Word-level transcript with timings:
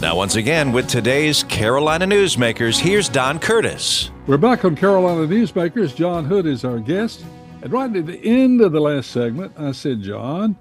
Now, 0.00 0.14
once 0.14 0.36
again, 0.36 0.70
with 0.70 0.86
today's 0.86 1.42
Carolina 1.42 2.06
Newsmakers, 2.06 2.78
here's 2.78 3.08
Don 3.08 3.40
Curtis. 3.40 4.12
We're 4.28 4.36
back 4.36 4.64
on 4.64 4.76
Carolina 4.76 5.26
Newsmakers. 5.26 5.92
John 5.92 6.24
Hood 6.24 6.46
is 6.46 6.64
our 6.64 6.78
guest. 6.78 7.24
And 7.62 7.72
right 7.72 7.94
at 7.96 8.06
the 8.06 8.20
end 8.24 8.60
of 8.60 8.70
the 8.70 8.80
last 8.80 9.10
segment, 9.10 9.54
I 9.58 9.72
said, 9.72 10.02
John, 10.02 10.56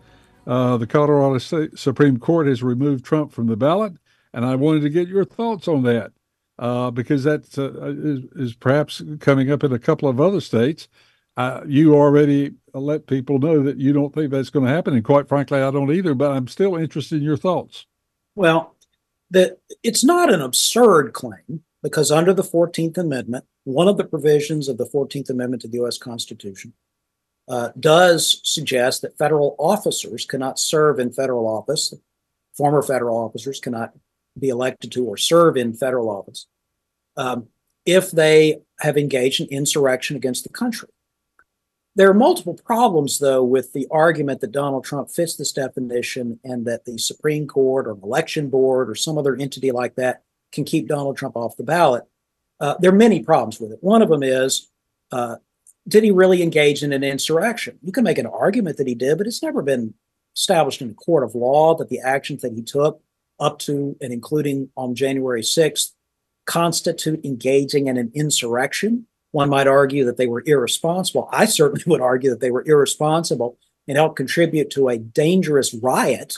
uh, 0.47 0.77
the 0.77 0.87
Colorado 0.87 1.37
State 1.37 1.77
Supreme 1.77 2.17
Court 2.17 2.47
has 2.47 2.63
removed 2.63 3.05
Trump 3.05 3.31
from 3.31 3.45
the 3.45 3.55
ballot, 3.55 3.93
and 4.33 4.43
I 4.43 4.55
wanted 4.55 4.81
to 4.81 4.89
get 4.89 5.07
your 5.07 5.23
thoughts 5.23 5.67
on 5.67 5.83
that 5.83 6.13
uh, 6.57 6.89
because 6.89 7.23
that 7.25 7.55
uh, 7.59 7.91
is, 7.91 8.49
is, 8.49 8.55
perhaps 8.55 9.03
coming 9.19 9.51
up 9.51 9.63
in 9.63 9.71
a 9.71 9.77
couple 9.77 10.09
of 10.09 10.19
other 10.19 10.41
states. 10.41 10.87
Uh, 11.35 11.61
you 11.67 11.93
already 11.93 12.53
let 12.73 13.05
people 13.05 13.37
know 13.37 13.61
that 13.61 13.77
you 13.77 13.93
don't 13.93 14.15
think 14.15 14.31
that's 14.31 14.49
going 14.49 14.65
to 14.65 14.71
happen, 14.71 14.95
and 14.95 15.03
quite 15.03 15.29
frankly, 15.29 15.61
I 15.61 15.69
don't 15.69 15.91
either. 15.91 16.15
But 16.15 16.31
I'm 16.31 16.47
still 16.47 16.75
interested 16.75 17.17
in 17.17 17.23
your 17.23 17.37
thoughts. 17.37 17.85
Well, 18.33 18.76
that 19.31 19.59
it's 19.83 20.03
not 20.03 20.33
an 20.33 20.41
absurd 20.41 21.13
claim 21.13 21.63
because 21.83 22.11
under 22.11 22.33
the 22.33 22.43
14th 22.43 22.97
Amendment, 22.97 23.45
one 23.63 23.87
of 23.87 23.97
the 23.97 24.03
provisions 24.03 24.67
of 24.67 24.77
the 24.77 24.85
14th 24.85 25.29
Amendment 25.29 25.61
to 25.61 25.67
the 25.67 25.77
U.S. 25.77 25.97
Constitution 25.97 26.73
uh, 27.47 27.69
does 27.79 28.41
suggest 28.43 29.01
that 29.01 29.17
federal 29.17 29.55
officers 29.59 30.25
cannot 30.25 30.59
serve 30.59 30.99
in 30.99 31.11
federal 31.11 31.47
office. 31.47 31.93
Former 32.55 32.81
federal 32.81 33.17
officers 33.17 33.59
cannot 33.59 33.93
be 34.37 34.49
elected 34.49 34.91
to 34.91 35.05
or 35.05 35.17
serve 35.17 35.57
in 35.57 35.73
federal 35.73 36.09
office 36.09 36.47
um, 37.15 37.47
if 37.85 38.11
they 38.11 38.59
have 38.79 38.97
engaged 38.97 39.41
in 39.41 39.47
insurrection 39.47 40.15
against 40.15 40.43
the 40.43 40.49
country. 40.49 40.89
There 41.97 42.11
are 42.11 42.13
multiple 42.13 42.53
problems, 42.53 43.17
though, 43.17 43.43
with 43.43 43.73
the 43.73 43.87
argument 43.89 44.41
that 44.41 44.51
Donald 44.51 44.83
Trump 44.83 45.09
fits 45.09 45.35
this 45.35 45.51
definition 45.51 46.39
and 46.43 46.63
that 46.67 46.85
the 46.85 46.99
Supreme 46.99 47.47
Court 47.47 47.87
or 47.87 47.97
election 48.03 48.51
board 48.51 48.87
or 48.87 48.93
some 48.93 49.17
other 49.17 49.35
entity 49.35 49.71
like 49.71 49.95
that 49.95 50.21
can 50.51 50.63
keep 50.63 50.87
Donald 50.87 51.17
Trump 51.17 51.35
off 51.35 51.57
the 51.57 51.63
ballot. 51.63 52.03
Uh, 52.59 52.75
there 52.79 52.91
are 52.91 52.95
many 52.95 53.23
problems 53.23 53.59
with 53.59 53.71
it. 53.71 53.79
One 53.81 54.03
of 54.03 54.09
them 54.09 54.21
is 54.21 54.69
uh, 55.11 55.37
did 55.87 56.03
he 56.03 56.11
really 56.11 56.43
engage 56.43 56.83
in 56.83 56.93
an 56.93 57.03
insurrection? 57.03 57.79
You 57.81 57.91
can 57.91 58.03
make 58.03 58.19
an 58.19 58.27
argument 58.27 58.77
that 58.77 58.87
he 58.87 58.93
did, 58.93 59.17
but 59.17 59.25
it's 59.25 59.41
never 59.41 59.63
been 59.63 59.95
established 60.35 60.83
in 60.83 60.91
a 60.91 60.93
court 60.93 61.23
of 61.23 61.33
law 61.33 61.73
that 61.77 61.89
the 61.89 61.99
actions 61.99 62.43
that 62.43 62.53
he 62.53 62.61
took 62.61 63.01
up 63.39 63.57
to 63.59 63.97
and 64.01 64.13
including 64.13 64.69
on 64.77 64.93
January 64.93 65.41
6th 65.41 65.93
constitute 66.45 67.25
engaging 67.25 67.87
in 67.87 67.97
an 67.97 68.11
insurrection. 68.13 69.06
One 69.31 69.49
might 69.49 69.67
argue 69.67 70.05
that 70.05 70.17
they 70.17 70.27
were 70.27 70.43
irresponsible. 70.45 71.29
I 71.31 71.45
certainly 71.45 71.83
would 71.85 72.01
argue 72.01 72.29
that 72.29 72.39
they 72.39 72.51
were 72.51 72.63
irresponsible 72.65 73.57
and 73.87 73.97
helped 73.97 74.15
contribute 74.15 74.69
to 74.71 74.89
a 74.89 74.97
dangerous 74.97 75.73
riot. 75.73 76.37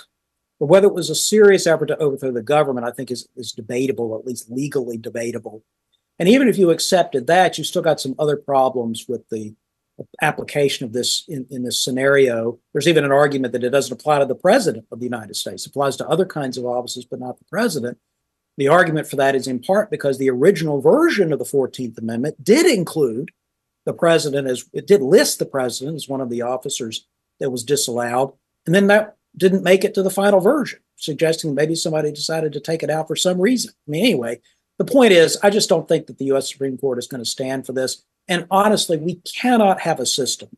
But 0.60 0.68
whether 0.68 0.88
it 0.88 0.94
was 0.94 1.10
a 1.10 1.16
serious 1.16 1.66
effort 1.66 1.88
to 1.88 1.98
overthrow 1.98 2.32
the 2.32 2.42
government, 2.42 2.86
I 2.86 2.92
think 2.92 3.12
is, 3.12 3.28
is 3.36 3.54
debatable, 3.54 4.18
at 4.18 4.26
least 4.26 4.52
legally 4.52 4.98
debatable. 4.98 5.64
And 6.20 6.28
even 6.28 6.50
if 6.50 6.58
you 6.58 6.70
accepted 6.70 7.28
that, 7.28 7.58
you 7.58 7.64
still 7.64 7.82
got 7.82 8.02
some 8.02 8.16
other 8.20 8.36
problems 8.36 9.06
with 9.08 9.28
the 9.30 9.56
application 10.22 10.86
of 10.86 10.94
this 10.94 11.24
in, 11.28 11.46
in 11.50 11.64
this 11.64 11.80
scenario. 11.80 12.60
There's 12.74 12.88
even 12.88 13.06
an 13.06 13.12
argument 13.12 13.54
that 13.54 13.64
it 13.64 13.70
doesn't 13.70 13.94
apply 13.94 14.20
to 14.20 14.26
the 14.26 14.36
president 14.36 14.86
of 14.92 15.00
the 15.00 15.06
United 15.06 15.36
States. 15.36 15.66
It 15.66 15.70
applies 15.70 15.96
to 15.98 16.08
other 16.08 16.26
kinds 16.26 16.58
of 16.58 16.66
offices, 16.66 17.06
but 17.06 17.20
not 17.20 17.38
the 17.40 17.46
president. 17.46 17.98
The 18.60 18.68
argument 18.68 19.08
for 19.08 19.16
that 19.16 19.36
is 19.36 19.48
in 19.48 19.60
part 19.60 19.90
because 19.90 20.18
the 20.18 20.30
original 20.30 20.82
version 20.82 21.32
of 21.32 21.40
the 21.40 21.46
14th 21.46 21.98
Amendment 21.98 22.44
did 22.44 22.66
include 22.66 23.32
the 23.86 23.94
president 23.94 24.50
as 24.50 24.66
it 24.74 24.86
did 24.86 25.02
list 25.02 25.40
the 25.40 25.46
president 25.46 25.96
as 25.96 26.10
one 26.10 26.20
of 26.20 26.30
the 26.30 26.42
officers 26.42 27.08
that 27.40 27.52
was 27.52 27.64
disallowed. 27.64 28.34
And 28.66 28.76
then 28.76 28.88
that 28.88 29.16
didn't 29.38 29.64
make 29.64 29.86
it 29.86 29.94
to 29.94 30.04
the 30.04 30.10
final 30.10 30.42
version, 30.42 30.80
suggesting 30.98 31.56
maybe 31.56 31.74
somebody 31.74 32.12
decided 32.12 32.52
to 32.52 32.60
take 32.60 32.84
it 32.84 32.90
out 32.90 33.08
for 33.08 33.16
some 33.16 33.40
reason. 33.40 33.72
I 33.88 33.92
mean, 33.92 34.04
anyway, 34.04 34.42
the 34.78 34.84
point 34.84 35.14
is, 35.14 35.38
I 35.42 35.52
just 35.52 35.70
don't 35.70 35.88
think 35.88 36.08
that 36.08 36.18
the 36.18 36.34
US 36.34 36.52
Supreme 36.52 36.78
Court 36.78 37.00
is 37.00 37.08
going 37.08 37.24
to 37.24 37.30
stand 37.30 37.66
for 37.66 37.72
this. 37.72 38.04
And 38.28 38.46
honestly, 38.52 38.98
we 38.98 39.22
cannot 39.42 39.80
have 39.80 40.02
a 40.02 40.06
system 40.06 40.50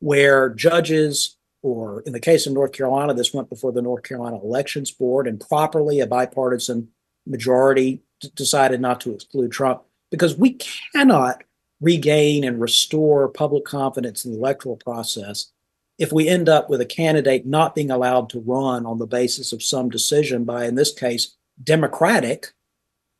where 0.00 0.50
judges 0.50 1.38
or 1.62 2.02
in 2.02 2.12
the 2.12 2.20
case 2.20 2.46
of 2.46 2.52
North 2.52 2.72
Carolina, 2.72 3.14
this 3.14 3.32
went 3.32 3.48
before 3.48 3.72
the 3.72 3.80
North 3.80 4.02
Carolina 4.02 4.38
Elections 4.38 4.90
Board, 4.90 5.26
and 5.26 5.40
properly 5.40 6.00
a 6.00 6.06
bipartisan 6.06 6.90
majority 7.26 8.02
d- 8.20 8.30
decided 8.34 8.80
not 8.80 9.00
to 9.00 9.12
exclude 9.12 9.52
Trump 9.52 9.82
because 10.10 10.36
we 10.36 10.58
cannot 10.92 11.42
regain 11.80 12.44
and 12.44 12.60
restore 12.60 13.28
public 13.28 13.64
confidence 13.64 14.24
in 14.24 14.32
the 14.32 14.38
electoral 14.38 14.76
process 14.76 15.52
if 15.98 16.12
we 16.12 16.28
end 16.28 16.48
up 16.48 16.68
with 16.68 16.80
a 16.80 16.86
candidate 16.86 17.46
not 17.46 17.74
being 17.74 17.90
allowed 17.90 18.28
to 18.30 18.40
run 18.40 18.84
on 18.84 18.98
the 18.98 19.06
basis 19.06 19.52
of 19.52 19.62
some 19.62 19.88
decision 19.88 20.44
by, 20.44 20.64
in 20.64 20.74
this 20.74 20.92
case, 20.92 21.36
Democratic 21.62 22.48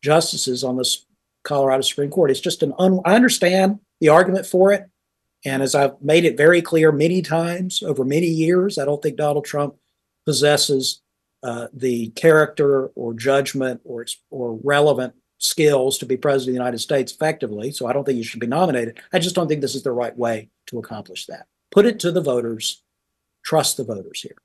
justices 0.02 0.64
on 0.64 0.76
the 0.76 0.96
Colorado 1.44 1.82
Supreme 1.82 2.10
Court. 2.10 2.30
It's 2.30 2.40
just 2.40 2.62
an 2.62 2.74
un- 2.78 3.00
I 3.04 3.14
understand 3.14 3.78
the 4.00 4.08
argument 4.08 4.46
for 4.46 4.72
it. 4.72 4.86
And 5.44 5.62
as 5.62 5.74
I've 5.74 6.00
made 6.00 6.24
it 6.24 6.36
very 6.36 6.62
clear 6.62 6.90
many 6.90 7.22
times 7.22 7.82
over 7.82 8.04
many 8.04 8.26
years, 8.26 8.78
I 8.78 8.84
don't 8.84 9.02
think 9.02 9.16
Donald 9.16 9.44
Trump 9.44 9.74
possesses 10.24 11.02
uh, 11.44 11.68
the 11.74 12.08
character 12.10 12.86
or 12.88 13.12
judgment 13.14 13.80
or 13.84 14.06
or 14.30 14.58
relevant 14.64 15.14
skills 15.38 15.98
to 15.98 16.06
be 16.06 16.16
president 16.16 16.48
of 16.48 16.54
the 16.54 16.64
United 16.64 16.78
States 16.78 17.12
effectively. 17.12 17.70
So 17.70 17.86
I 17.86 17.92
don't 17.92 18.04
think 18.04 18.16
you 18.16 18.24
should 18.24 18.40
be 18.40 18.46
nominated. 18.46 18.98
I 19.12 19.18
just 19.18 19.34
don't 19.34 19.46
think 19.46 19.60
this 19.60 19.74
is 19.74 19.82
the 19.82 19.92
right 19.92 20.16
way 20.16 20.48
to 20.68 20.78
accomplish 20.78 21.26
that. 21.26 21.46
Put 21.70 21.84
it 21.84 22.00
to 22.00 22.10
the 22.10 22.22
voters. 22.22 22.82
Trust 23.44 23.76
the 23.76 23.84
voters 23.84 24.22
here. 24.22 24.36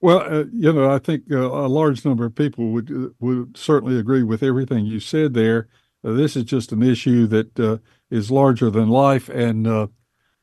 Well, 0.00 0.20
uh, 0.20 0.44
you 0.52 0.72
know, 0.72 0.90
I 0.90 0.98
think 0.98 1.24
uh, 1.30 1.38
a 1.38 1.68
large 1.68 2.04
number 2.04 2.26
of 2.26 2.34
people 2.34 2.70
would 2.72 2.90
uh, 2.90 3.08
would 3.20 3.56
certainly 3.56 3.98
agree 3.98 4.24
with 4.24 4.42
everything 4.42 4.86
you 4.86 4.98
said 4.98 5.34
there. 5.34 5.68
Uh, 6.04 6.12
this 6.12 6.36
is 6.36 6.44
just 6.44 6.72
an 6.72 6.82
issue 6.82 7.26
that 7.28 7.60
uh, 7.60 7.78
is 8.10 8.30
larger 8.30 8.70
than 8.70 8.88
life, 8.88 9.28
and 9.28 9.66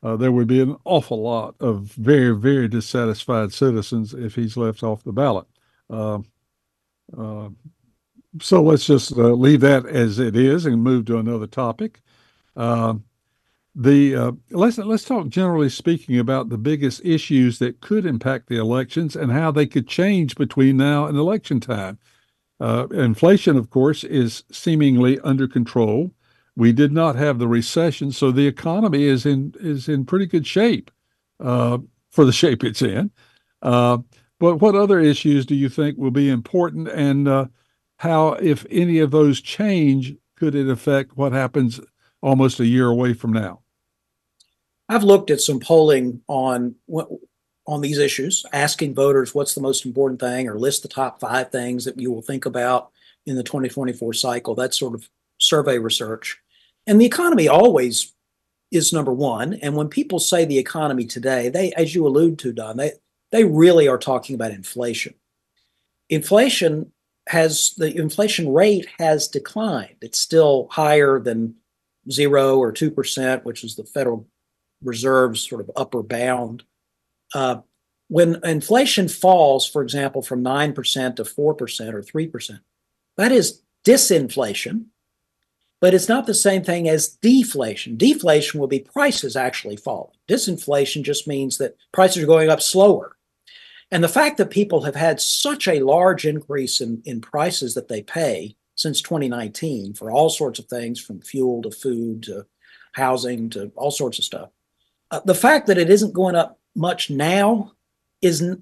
uh, 0.04 0.18
there 0.18 0.32
would 0.32 0.48
be 0.48 0.62
an 0.62 0.76
awful 0.84 1.22
lot 1.22 1.56
of 1.62 1.84
very, 1.94 2.36
very 2.36 2.68
dissatisfied 2.68 3.54
citizens 3.54 4.14
if 4.14 4.36
he's 4.36 4.58
left 4.58 4.84
off 4.84 5.04
the 5.04 5.14
ballot. 5.14 5.48
Uh, 5.90 6.20
uh, 7.18 7.50
so 8.42 8.62
let's 8.62 8.86
just 8.86 9.14
uh, 9.14 9.32
leave 9.32 9.62
that 9.62 9.86
as 9.86 10.20
it 10.20 10.36
is 10.36 10.66
and 10.66 10.84
move 10.84 11.06
to 11.06 11.18
another 11.18 11.48
topic. 11.48 12.02
Um, 12.56 13.06
the 13.76 14.16
uh, 14.16 14.32
let's 14.52 14.78
let's 14.78 15.04
talk 15.04 15.30
generally 15.30 15.70
speaking 15.70 16.20
about 16.20 16.50
the 16.50 16.58
biggest 16.60 17.04
issues 17.04 17.58
that 17.60 17.82
could 17.82 18.06
impact 18.06 18.48
the 18.48 18.58
elections 18.58 19.16
and 19.16 19.32
how 19.32 19.50
they 19.50 19.66
could 19.66 19.88
change 19.88 20.36
between 20.36 20.78
now 20.78 21.08
and 21.08 21.18
election 21.18 21.60
time. 21.60 21.98
Uh, 22.60 22.88
inflation, 22.92 23.58
of 23.58 23.70
course, 23.72 24.04
is 24.04 24.44
seemingly 24.52 25.20
under 25.22 25.48
control 25.48 26.12
we 26.56 26.72
did 26.72 26.92
not 26.92 27.16
have 27.16 27.40
the 27.40 27.48
recession, 27.48 28.12
so 28.12 28.32
the 28.32 28.48
economy 28.48 29.04
is 29.04 29.26
in 29.26 29.54
is 29.60 29.90
in 29.90 30.06
pretty 30.06 30.26
good 30.26 30.46
shape 30.46 30.92
uh, 31.40 31.80
for 32.12 32.26
the 32.26 32.32
shape 32.32 32.64
it's 32.64 32.82
in. 32.82 33.12
Uh, 33.62 34.00
but 34.40 34.58
what 34.58 34.76
other 34.76 35.00
issues 35.00 35.46
do 35.46 35.56
you 35.56 35.70
think 35.70 35.98
will 35.98 36.12
be 36.12 36.30
important, 36.30 36.90
and 36.90 37.28
uh, 37.28 37.46
how, 37.98 38.34
if 38.34 38.66
any 38.70 39.00
of 39.00 39.12
those 39.12 39.42
change, 39.42 40.16
could 40.36 40.56
it 40.56 40.70
affect 40.70 41.18
what 41.18 41.32
happens 41.32 41.80
almost 42.22 42.60
a 42.60 42.66
year 42.66 42.88
away 42.88 43.14
from 43.14 43.32
now? 43.32 43.62
I've 44.90 45.04
looked 45.04 45.32
at 45.32 45.42
some 45.42 45.60
polling 45.60 46.22
on 46.28 46.76
on 47.66 47.82
these 47.82 47.98
issues, 47.98 48.46
asking 48.52 48.94
voters 48.94 49.34
what's 49.34 49.56
the 49.56 49.62
most 49.62 49.86
important 49.86 50.20
thing, 50.20 50.50
or 50.50 50.60
list 50.60 50.84
the 50.84 50.90
top 50.90 51.20
five 51.20 51.50
things 51.50 51.86
that 51.86 51.98
you 51.98 52.12
will 52.12 52.22
think 52.22 52.46
about 52.46 52.92
in 53.26 53.38
the 53.38 53.44
2024 53.44 54.14
cycle. 54.14 54.54
That's 54.54 54.78
sort 54.78 54.94
of 54.94 55.10
survey 55.40 55.78
research. 55.78 56.43
And 56.86 57.00
the 57.00 57.06
economy 57.06 57.48
always 57.48 58.14
is 58.72 58.92
number 58.92 59.14
one. 59.14 59.54
And 59.56 59.76
when 59.76 59.88
people 59.88 60.20
say 60.20 60.46
the 60.46 60.58
economy 60.58 61.06
today, 61.06 61.50
they, 61.50 61.72
as 61.74 61.94
you 61.94 62.06
allude 62.08 62.40
to, 62.40 62.52
Don, 62.52 62.78
they, 62.78 62.94
they 63.32 63.44
really 63.44 63.88
are 63.88 63.98
talking 63.98 64.36
about 64.36 64.52
inflation. 64.52 65.14
Inflation 66.10 66.92
has 67.28 67.74
the 67.78 67.96
inflation 67.96 68.52
rate 68.52 68.88
has 69.00 69.28
declined. 69.28 69.96
It's 70.02 70.20
still 70.20 70.68
higher 70.72 71.20
than 71.20 71.56
zero 72.12 72.58
or 72.58 72.72
two 72.72 72.92
percent, 72.92 73.46
which 73.46 73.64
is 73.64 73.76
the 73.76 73.86
Federal 73.86 74.28
Reserve's 74.84 75.48
sort 75.48 75.62
of 75.62 75.72
upper 75.76 76.04
bound. 76.04 76.64
Uh, 77.34 77.62
when 78.10 78.44
inflation 78.44 79.08
falls, 79.08 79.66
for 79.66 79.82
example, 79.82 80.22
from 80.22 80.44
nine 80.44 80.74
percent 80.74 81.16
to 81.16 81.26
four 81.26 81.54
percent 81.54 81.96
or 81.96 82.04
three 82.04 82.28
percent, 82.28 82.60
that 83.16 83.32
is 83.32 83.62
disinflation, 83.86 84.88
but 85.84 85.94
it's 85.94 86.08
not 86.08 86.26
the 86.26 86.34
same 86.34 86.64
thing 86.64 86.88
as 86.88 87.10
deflation. 87.10 87.98
Deflation 87.98 88.58
will 88.58 88.70
be 88.70 88.80
prices 88.80 89.36
actually 89.36 89.76
falling. 89.76 90.14
Disinflation 90.30 91.04
just 91.04 91.28
means 91.28 91.58
that 91.58 91.76
prices 91.92 92.24
are 92.24 92.26
going 92.26 92.50
up 92.50 92.62
slower. 92.62 93.18
And 93.92 94.02
the 94.02 94.08
fact 94.08 94.38
that 94.38 94.50
people 94.50 94.84
have 94.84 94.96
had 94.96 95.20
such 95.20 95.68
a 95.68 95.82
large 95.82 96.26
increase 96.26 96.80
in, 96.80 97.02
in 97.04 97.20
prices 97.20 97.74
that 97.74 97.90
they 97.90 98.02
pay 98.02 98.56
since 98.76 99.02
2019 99.02 99.94
for 99.94 100.10
all 100.10 100.30
sorts 100.30 100.58
of 100.58 100.68
things 100.68 101.02
from 101.02 101.20
fuel 101.20 101.62
to 101.64 101.72
food 101.72 102.24
to 102.24 102.46
housing 102.94 103.50
to 103.50 103.70
all 103.76 103.92
sorts 103.92 104.18
of 104.18 104.24
stuff. 104.24 104.52
Uh, 105.12 105.20
the 105.26 105.36
fact 105.36 105.68
that 105.68 105.78
it 105.78 105.90
isn't 105.90 106.14
going 106.14 106.38
up 106.38 106.62
much 106.78 107.10
now 107.10 107.74
is 108.22 108.56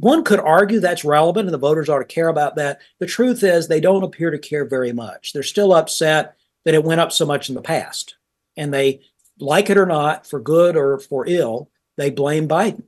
one 0.00 0.22
could 0.22 0.38
argue 0.38 0.78
that's 0.78 1.04
relevant 1.04 1.46
and 1.46 1.54
the 1.54 1.58
voters 1.58 1.88
ought 1.88 1.98
to 1.98 2.04
care 2.04 2.28
about 2.28 2.54
that. 2.54 2.80
The 3.00 3.06
truth 3.06 3.42
is, 3.42 3.66
they 3.66 3.80
don't 3.80 4.04
appear 4.04 4.30
to 4.30 4.38
care 4.38 4.64
very 4.64 4.92
much. 4.92 5.32
They're 5.32 5.42
still 5.42 5.72
upset 5.72 6.36
that 6.64 6.74
it 6.74 6.84
went 6.84 7.00
up 7.00 7.10
so 7.10 7.26
much 7.26 7.48
in 7.48 7.56
the 7.56 7.62
past. 7.62 8.16
And 8.56 8.72
they, 8.72 9.00
like 9.40 9.70
it 9.70 9.76
or 9.76 9.86
not, 9.86 10.24
for 10.24 10.38
good 10.38 10.76
or 10.76 11.00
for 11.00 11.26
ill, 11.26 11.70
they 11.96 12.10
blame 12.10 12.46
Biden. 12.46 12.84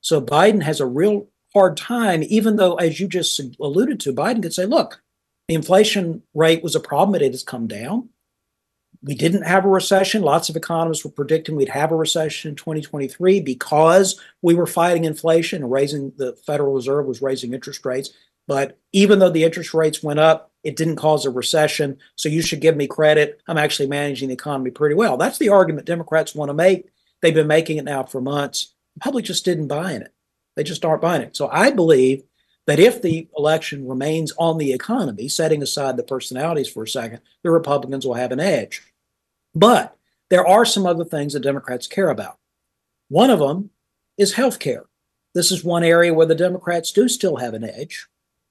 So 0.00 0.20
Biden 0.20 0.62
has 0.62 0.78
a 0.78 0.86
real 0.86 1.26
hard 1.52 1.76
time, 1.76 2.22
even 2.24 2.54
though, 2.54 2.76
as 2.76 3.00
you 3.00 3.08
just 3.08 3.40
alluded 3.60 3.98
to, 4.00 4.12
Biden 4.12 4.42
could 4.42 4.54
say, 4.54 4.64
look, 4.64 5.02
the 5.48 5.54
inflation 5.54 6.22
rate 6.34 6.62
was 6.62 6.76
a 6.76 6.80
problem, 6.80 7.12
but 7.12 7.22
it 7.22 7.32
has 7.32 7.42
come 7.42 7.66
down. 7.66 8.10
We 9.04 9.14
didn't 9.14 9.42
have 9.42 9.64
a 9.64 9.68
recession. 9.68 10.22
Lots 10.22 10.48
of 10.48 10.56
economists 10.56 11.04
were 11.04 11.10
predicting 11.10 11.56
we'd 11.56 11.68
have 11.68 11.90
a 11.90 11.96
recession 11.96 12.50
in 12.50 12.56
2023 12.56 13.40
because 13.40 14.20
we 14.42 14.54
were 14.54 14.66
fighting 14.66 15.04
inflation 15.04 15.62
and 15.62 15.72
raising 15.72 16.12
the 16.16 16.36
Federal 16.46 16.72
Reserve 16.72 17.06
was 17.06 17.20
raising 17.20 17.52
interest 17.52 17.84
rates. 17.84 18.10
But 18.46 18.78
even 18.92 19.18
though 19.18 19.30
the 19.30 19.44
interest 19.44 19.74
rates 19.74 20.02
went 20.02 20.20
up, 20.20 20.52
it 20.62 20.76
didn't 20.76 20.96
cause 20.96 21.24
a 21.24 21.30
recession. 21.30 21.98
So 22.14 22.28
you 22.28 22.42
should 22.42 22.60
give 22.60 22.76
me 22.76 22.86
credit. 22.86 23.40
I'm 23.48 23.58
actually 23.58 23.88
managing 23.88 24.28
the 24.28 24.34
economy 24.34 24.70
pretty 24.70 24.94
well. 24.94 25.16
That's 25.16 25.38
the 25.38 25.48
argument 25.48 25.86
Democrats 25.86 26.34
want 26.34 26.50
to 26.50 26.54
make. 26.54 26.86
They've 27.20 27.34
been 27.34 27.46
making 27.46 27.78
it 27.78 27.84
now 27.84 28.04
for 28.04 28.20
months. 28.20 28.74
The 28.94 29.00
public 29.00 29.24
just 29.24 29.44
didn't 29.44 29.68
buy 29.68 29.92
in 29.92 30.02
it. 30.02 30.12
They 30.54 30.62
just 30.64 30.84
aren't 30.84 31.02
buying 31.02 31.22
it. 31.22 31.36
So 31.36 31.48
I 31.50 31.70
believe 31.70 32.22
that 32.66 32.78
if 32.78 33.02
the 33.02 33.28
election 33.36 33.88
remains 33.88 34.32
on 34.38 34.58
the 34.58 34.72
economy, 34.72 35.28
setting 35.28 35.62
aside 35.62 35.96
the 35.96 36.02
personalities 36.02 36.68
for 36.68 36.84
a 36.84 36.88
second, 36.88 37.20
the 37.42 37.50
Republicans 37.50 38.06
will 38.06 38.14
have 38.14 38.32
an 38.32 38.40
edge. 38.40 38.82
But 39.54 39.96
there 40.30 40.46
are 40.46 40.64
some 40.64 40.86
other 40.86 41.04
things 41.04 41.32
that 41.34 41.40
Democrats 41.40 41.86
care 41.86 42.10
about. 42.10 42.38
One 43.08 43.30
of 43.30 43.38
them 43.38 43.70
is 44.16 44.32
health 44.32 44.58
care. 44.58 44.84
This 45.34 45.50
is 45.50 45.64
one 45.64 45.84
area 45.84 46.14
where 46.14 46.26
the 46.26 46.34
Democrats 46.34 46.92
do 46.92 47.08
still 47.08 47.36
have 47.36 47.54
an 47.54 47.64
edge. 47.64 48.06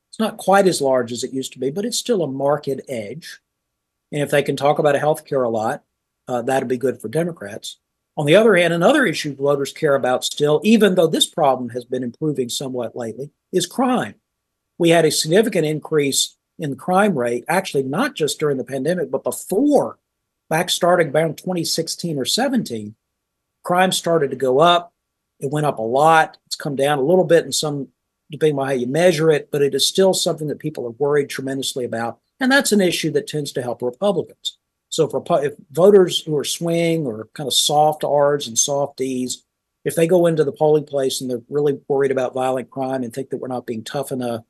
It's 0.10 0.20
not 0.20 0.38
quite 0.38 0.68
as 0.68 0.82
large 0.82 1.12
as 1.12 1.24
it 1.24 1.34
used 1.34 1.54
to 1.54 1.60
be, 1.60 1.70
but 1.72 1.86
it's 1.86 1.98
still 1.98 2.24
a 2.24 2.28
marked 2.28 2.70
edge. 2.90 3.40
And 4.12 4.22
if 4.22 4.30
they 4.30 4.44
can 4.44 4.56
talk 4.56 4.78
about 4.78 4.96
health 4.96 5.26
care 5.26 5.44
a 5.44 5.50
lot, 5.50 5.84
uh, 6.28 6.42
that'd 6.42 6.68
be 6.68 6.78
good 6.78 7.02
for 7.02 7.08
Democrats. 7.08 7.78
On 8.18 8.26
the 8.26 8.36
other 8.36 8.56
hand, 8.56 8.74
another 8.74 9.06
issue 9.06 9.36
voters 9.36 9.72
care 9.72 9.96
about 9.96 10.26
still, 10.26 10.60
even 10.64 10.96
though 10.96 11.08
this 11.08 11.26
problem 11.26 11.70
has 11.70 11.86
been 11.86 12.04
improving 12.04 12.50
somewhat 12.50 12.96
lately, 12.96 13.32
is 13.54 13.66
crime. 13.66 14.16
We 14.78 14.90
had 14.90 15.06
a 15.06 15.12
significant 15.12 15.66
increase 15.66 16.36
in 16.60 16.72
the 16.72 16.76
crime 16.76 17.18
rate, 17.18 17.46
actually, 17.48 17.84
not 17.84 18.16
just 18.16 18.40
during 18.40 18.58
the 18.58 18.64
pandemic, 18.64 19.10
but 19.10 19.24
before, 19.24 19.98
back 20.52 20.70
starting 20.70 21.08
around 21.16 21.38
2016 21.38 22.20
or 22.20 22.26
17. 22.26 22.94
Crime 23.64 23.92
started 23.94 24.32
to 24.32 24.36
go 24.36 24.60
up. 24.60 24.94
It 25.40 25.50
went 25.50 25.66
up 25.66 25.80
a 25.80 25.82
lot. 25.82 26.38
It's 26.46 26.58
come 26.58 26.76
down 26.76 27.00
a 27.00 27.04
little 27.04 27.24
bit 27.24 27.46
in 27.46 27.54
some, 27.54 27.88
depending 28.30 28.60
on 28.60 28.68
how 28.68 28.74
you 28.74 28.86
measure 28.86 29.32
it, 29.32 29.50
but 29.50 29.62
it 29.62 29.74
is 29.74 29.88
still 29.88 30.14
something 30.14 30.50
that 30.50 30.60
people 30.60 30.86
are 30.86 30.92
worried 30.92 31.30
tremendously 31.30 31.86
about. 31.86 32.20
And 32.42 32.52
that's 32.52 32.74
an 32.74 32.82
issue 32.82 33.12
that 33.12 33.28
tends 33.28 33.54
to 33.54 33.62
help 33.62 33.82
Republicans. 33.82 34.58
So 34.90 35.06
if, 35.06 35.46
if 35.46 35.54
voters 35.72 36.20
who 36.20 36.38
are 36.38 36.44
swing 36.44 37.08
or 37.08 37.30
kind 37.34 37.48
of 37.48 37.54
soft 37.54 38.04
R's 38.04 38.48
and 38.48 38.60
soft 38.60 38.98
D's, 38.98 39.46
if 39.86 39.96
they 39.96 40.06
go 40.06 40.26
into 40.26 40.44
the 40.44 40.52
polling 40.52 40.84
place 40.84 41.22
and 41.22 41.30
they're 41.30 41.42
really 41.50 41.80
worried 41.88 42.12
about 42.12 42.34
violent 42.34 42.70
crime 42.70 43.04
and 43.04 43.14
think 43.14 43.30
that 43.30 43.38
we're 43.38 43.48
not 43.48 43.66
being 43.66 43.86
tough 43.86 44.12
enough, 44.12 44.42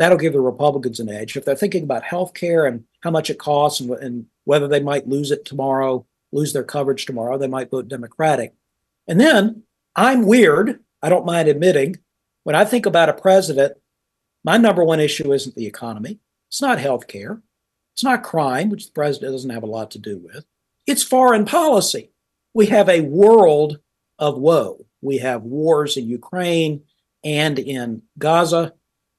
that'll 0.00 0.18
give 0.18 0.32
the 0.32 0.40
Republicans 0.40 0.98
an 0.98 1.10
edge. 1.10 1.36
If 1.36 1.44
they're 1.44 1.54
thinking 1.54 1.84
about 1.84 2.02
health 2.02 2.32
care 2.32 2.64
and 2.64 2.84
how 3.02 3.10
much 3.10 3.28
it 3.28 3.38
costs 3.38 3.80
and, 3.80 3.90
and 3.90 4.26
whether 4.44 4.66
they 4.66 4.80
might 4.80 5.08
lose 5.08 5.30
it 5.30 5.44
tomorrow, 5.44 6.06
lose 6.32 6.52
their 6.52 6.64
coverage 6.64 7.04
tomorrow, 7.04 7.36
they 7.36 7.46
might 7.46 7.70
vote 7.70 7.88
Democratic. 7.88 8.54
And 9.06 9.20
then 9.20 9.64
I'm 9.94 10.26
weird. 10.26 10.80
I 11.02 11.10
don't 11.10 11.26
mind 11.26 11.48
admitting 11.48 11.98
when 12.44 12.56
I 12.56 12.64
think 12.64 12.86
about 12.86 13.08
a 13.08 13.14
president, 13.14 13.74
my 14.42 14.56
number 14.56 14.82
one 14.82 15.00
issue 15.00 15.32
isn't 15.32 15.54
the 15.54 15.66
economy. 15.66 16.18
It's 16.48 16.62
not 16.62 16.78
health 16.78 17.06
care. 17.06 17.42
It's 17.94 18.04
not 18.04 18.22
crime, 18.22 18.70
which 18.70 18.86
the 18.86 18.92
president 18.92 19.32
doesn't 19.32 19.50
have 19.50 19.62
a 19.62 19.66
lot 19.66 19.90
to 19.90 19.98
do 19.98 20.18
with. 20.18 20.46
It's 20.86 21.02
foreign 21.02 21.44
policy. 21.44 22.10
We 22.54 22.66
have 22.66 22.88
a 22.88 23.02
world 23.02 23.80
of 24.18 24.38
woe. 24.38 24.86
We 25.02 25.18
have 25.18 25.42
wars 25.42 25.96
in 25.96 26.08
Ukraine 26.08 26.84
and 27.22 27.58
in 27.58 28.02
Gaza. 28.18 28.72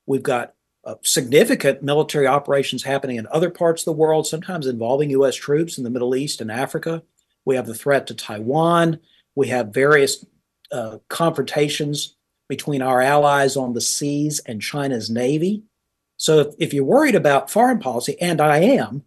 We've 0.08 0.24
got 0.24 0.54
uh, 0.84 0.96
significant 1.04 1.84
military 1.84 2.28
operations 2.28 2.84
happening 2.84 3.18
in 3.18 3.28
other 3.28 3.50
parts 3.50 3.82
of 3.82 3.86
the 3.86 4.00
world, 4.00 4.26
sometimes 4.26 4.68
involving 4.68 5.10
U.S. 5.12 5.36
troops 5.36 5.78
in 5.78 5.84
the 5.84 5.90
Middle 5.90 6.16
East 6.16 6.42
and 6.42 6.52
Africa. 6.52 7.04
We 7.46 7.56
have 7.56 7.68
the 7.68 7.76
threat 7.76 8.08
to 8.08 8.16
Taiwan. 8.16 9.00
We 9.36 9.48
have 9.50 9.74
various 9.74 10.26
uh, 10.72 10.98
confrontations 11.08 12.16
between 12.48 12.82
our 12.82 13.02
allies 13.02 13.56
on 13.56 13.74
the 13.74 13.82
seas 13.82 14.42
and 14.46 14.62
China's 14.62 15.10
navy. 15.10 15.64
So 16.18 16.40
if, 16.40 16.56
if 16.60 16.74
you're 16.74 16.84
worried 16.84 17.16
about 17.16 17.50
foreign 17.50 17.80
policy, 17.80 18.20
and 18.20 18.42
I 18.42 18.58
am, 18.58 19.04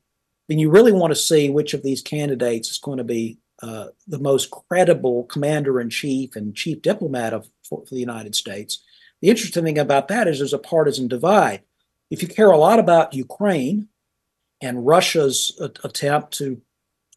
then 0.49 0.59
you 0.59 0.71
really 0.71 0.93
want 0.93 1.11
to 1.11 1.17
see 1.17 1.51
which 1.51 1.75
of 1.75 1.83
these 1.83 2.03
candidates 2.03 2.71
is 2.71 2.79
going 2.79 2.99
to 2.99 3.05
be 3.05 3.39
uh, 3.63 3.89
the 4.07 4.19
most 4.19 4.51
credible 4.51 5.25
commander 5.25 5.81
in 5.81 5.89
chief 5.89 6.37
and 6.37 6.55
chief 6.55 6.83
diplomat 6.83 7.33
of 7.33 7.49
for, 7.69 7.85
for, 7.87 7.95
the 7.95 8.01
United 8.01 8.35
States. 8.35 8.83
The 9.25 9.31
interesting 9.31 9.65
thing 9.65 9.79
about 9.79 10.09
that 10.09 10.29
is 10.29 10.37
there's 10.37 10.53
a 10.53 10.59
partisan 10.59 11.09
divide. 11.09 11.63
If 12.11 12.21
you 12.21 12.29
care 12.29 12.51
a 12.51 12.59
lot 12.59 12.79
about 12.79 13.15
Ukraine 13.15 13.89
and 14.61 14.85
Russia's 14.85 15.57
a- 15.59 15.73
attempt 15.83 16.35
to 16.35 16.61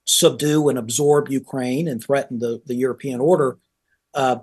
subdue 0.06 0.70
and 0.70 0.80
absorb 0.80 1.28
Ukraine 1.28 1.86
and 1.86 2.02
threaten 2.02 2.40
the, 2.40 2.62
the 2.66 2.76
European 2.76 3.20
order, 3.20 3.58
uh, 4.14 4.38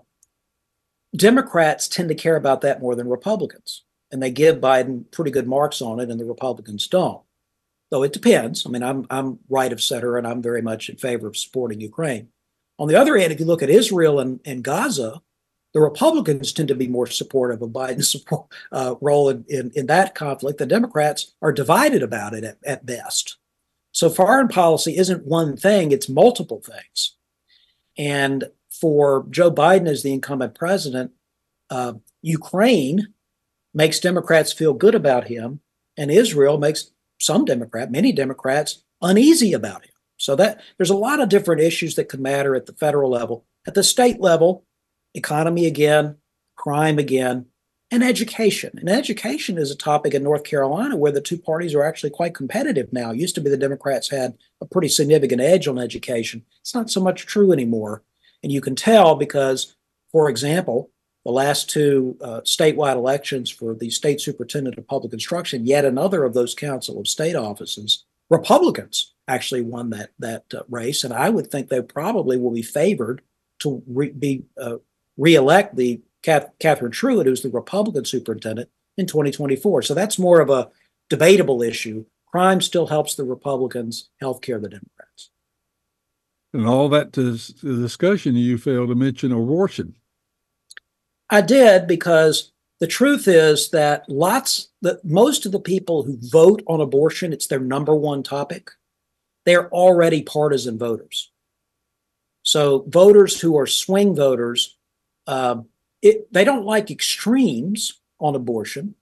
Democrats 1.17 1.89
tend 1.89 2.11
to 2.11 2.15
care 2.15 2.37
about 2.37 2.61
that 2.61 2.83
more 2.83 2.95
than 2.95 3.09
Republicans 3.09 3.85
and 4.13 4.23
they 4.23 4.31
give 4.31 4.57
Biden 4.57 5.11
pretty 5.11 5.31
good 5.31 5.49
marks 5.49 5.81
on 5.81 6.01
it, 6.01 6.11
and 6.11 6.21
the 6.21 6.27
Republicans 6.27 6.87
don't. 6.87 7.23
Though 7.91 8.03
it 8.03 8.13
depends. 8.13 8.67
I 8.67 8.69
mean, 8.69 8.83
I'm 8.83 9.07
I'm 9.09 9.39
right 9.49 9.73
of 9.73 9.83
center, 9.83 10.19
and 10.19 10.27
I'm 10.27 10.43
very 10.43 10.61
much 10.61 10.91
in 10.91 10.99
favor 10.99 11.29
of 11.29 11.37
supporting 11.39 11.81
Ukraine. 11.81 12.29
On 12.79 12.89
the 12.89 12.95
other 12.95 13.17
hand, 13.17 13.33
if 13.33 13.41
you 13.41 13.47
look 13.47 13.63
at 13.63 13.71
Israel 13.71 14.21
and, 14.21 14.41
and 14.45 14.63
Gaza, 14.63 15.23
the 15.75 15.81
Republicans 15.81 16.53
tend 16.53 16.69
to 16.69 16.75
be 16.75 16.87
more 16.87 17.07
supportive 17.07 17.61
of 17.61 17.71
Biden's 17.71 18.11
support, 18.13 18.47
uh, 18.73 18.95
role 19.01 19.29
in, 19.29 19.45
in, 19.49 19.73
in, 19.75 19.87
that 19.87 20.15
conflict. 20.15 20.59
The 20.59 20.67
Democrats 20.67 21.35
are 21.43 21.53
divided 21.53 22.03
about 22.03 22.33
it 22.33 22.45
at, 22.45 22.59
at 22.65 22.87
best. 22.87 23.37
So 23.93 24.09
foreign 24.09 24.49
policy 24.49 24.97
isn't 24.97 25.27
one 25.27 25.57
thing, 25.57 25.93
it's 25.93 26.09
multiple 26.09 26.63
things. 26.65 27.17
And 27.99 28.45
for 28.71 29.27
Joe 29.31 29.51
Biden 29.51 29.87
as 29.87 30.03
the 30.03 30.13
incumbent 30.13 30.55
president, 30.55 31.13
uh, 31.71 31.95
Ukraine 32.23 33.09
makes 33.73 34.01
Democrats 34.01 34.53
feel 34.53 34.75
good 34.75 34.95
about 34.95 35.29
him, 35.29 35.61
and 35.97 36.11
Israel 36.11 36.59
makes 36.59 36.91
some 37.21 37.45
Democrat, 37.45 37.91
many 37.91 38.13
Democrats, 38.13 38.83
uneasy 39.01 39.53
about 39.53 39.85
him. 39.85 39.91
So 40.17 40.37
that 40.37 40.61
there's 40.77 40.91
a 40.91 40.97
lot 40.97 41.21
of 41.21 41.29
different 41.29 41.61
issues 41.61 41.97
that 41.97 42.09
could 42.09 42.21
matter 42.21 42.55
at 42.55 42.67
the 42.67 42.73
federal 42.73 43.11
level. 43.11 43.45
At 43.67 43.75
the 43.75 43.83
state 43.83 44.21
level, 44.21 44.65
economy 45.15 45.67
again, 45.67 46.17
crime 46.57 46.99
again, 46.99 47.47
and 47.91 48.03
education. 48.03 48.73
And 48.77 48.89
education 48.89 49.57
is 49.59 49.71
a 49.71 49.77
topic 49.77 50.15
in 50.15 50.23
North 50.23 50.45
Carolina 50.45 50.97
where 50.97 51.13
the 51.13 51.21
two 51.21 51.39
parties 51.39 51.75
are 51.75 51.85
actually 51.85 52.11
quite 52.11 52.35
competitive 52.35 52.93
now. 52.93 53.11
It 53.11 53.19
used 53.19 53.35
to 53.37 53.41
be 53.41 53.51
the 53.51 53.57
Democrats 53.57 54.11
had 54.11 54.37
a 54.61 54.67
pretty 54.67 54.89
significant 54.89 55.41
edge 55.41 55.69
on 55.69 55.79
education. 55.79 56.45
It's 56.61 56.75
not 56.75 56.91
so 56.91 57.01
much 57.01 57.27
true 57.27 57.53
anymore. 57.53 58.03
And 58.43 58.51
you 58.51 58.61
can 58.61 58.75
tell 58.75 59.15
because, 59.15 59.77
for 60.11 60.29
example, 60.29 60.91
the 61.25 61.33
last 61.33 61.71
two 61.71 62.17
uh, 62.21 62.41
statewide 62.43 62.97
elections 62.97 63.51
for 63.51 63.75
the 63.75 63.91
state 63.91 64.21
superintendent 64.21 64.77
of 64.77 64.87
public 64.87 65.13
instruction, 65.13 65.67
yet 65.67 65.85
another 65.85 66.25
of 66.25 66.35
those 66.35 66.55
council 66.55 66.99
of 66.99 67.09
state 67.09 67.35
offices, 67.37 68.05
Republicans 68.29 69.15
actually 69.29 69.63
won 69.63 69.91
that 69.91 70.11
that 70.19 70.45
uh, 70.53 70.63
race, 70.69 71.05
and 71.05 71.15
I 71.15 71.31
would 71.31 71.51
think 71.51 71.69
they 71.69 71.81
probably 71.81 72.37
will 72.37 72.51
be 72.51 72.63
favored 72.63 73.23
to 73.61 73.83
re- 73.87 74.11
be 74.11 74.45
uh, 74.61 74.77
reelect 75.17 75.77
the 75.77 76.01
Catherine 76.23 76.93
Truitt, 76.93 77.27
who's 77.27 77.43
the 77.43 77.51
Republican 77.51 78.05
superintendent 78.05 78.71
in 78.97 79.07
2024. 79.07 79.83
So 79.83 79.95
that's 79.95 80.19
more 80.19 80.41
of 80.41 80.51
a 80.51 80.71
debatable 81.11 81.63
issue. 81.63 82.05
Crime 82.27 82.61
still 82.61 82.87
helps 82.87 83.15
the 83.15 83.25
Republicans, 83.25 84.09
healthcare 84.23 84.61
the 84.61 84.69
Democrats. 84.69 85.31
And 86.53 86.67
all 86.67 86.89
that 86.91 87.13
to 87.15 87.33
the 87.33 87.83
discussion, 87.83 88.37
you 88.37 88.59
failed 88.59 88.89
to 88.89 88.95
mention 88.95 89.33
abortion. 89.33 89.95
I 91.31 91.41
did 91.41 91.87
because 91.87 92.53
the 92.81 92.87
truth 92.87 93.29
is 93.29 93.71
that 93.71 94.09
lots 94.09 94.69
that 94.83 95.05
most 95.05 95.47
of 95.47 95.53
the 95.53 95.61
people 95.61 96.03
who 96.03 96.19
vote 96.21 96.63
on 96.67 96.81
abortion, 96.81 97.33
it's 97.33 97.47
their 97.47 97.61
number 97.61 97.95
one 97.95 98.23
topic. 98.23 98.71
They're 99.45 99.69
already 99.71 100.23
partisan 100.23 100.79
voters. 100.79 101.31
So 102.43 102.85
voters 102.89 103.41
who 103.41 103.59
are 103.59 103.67
swing 103.67 104.15
voters, 104.15 104.77
uh, 105.27 105.57
it, 106.03 106.33
they 106.33 106.45
don't 106.45 106.65
like 106.65 106.91
extremes 106.91 108.01
on 108.19 108.35
abortion, 108.35 108.95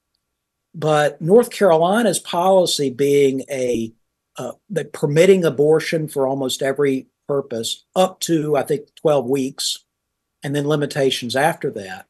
but 0.74 1.20
North 1.20 1.50
Carolina's 1.50 2.18
policy 2.18 2.90
being 2.90 3.44
a 3.50 3.92
uh, 4.36 4.52
permitting 4.92 5.44
abortion 5.44 6.08
for 6.08 6.26
almost 6.26 6.62
every 6.62 7.06
purpose 7.28 7.84
up 7.94 8.20
to 8.20 8.56
I 8.56 8.62
think 8.62 8.94
12 8.96 9.28
weeks, 9.28 9.78
and 10.42 10.54
then 10.54 10.66
limitations 10.66 11.36
after 11.36 11.70
that 11.72 12.06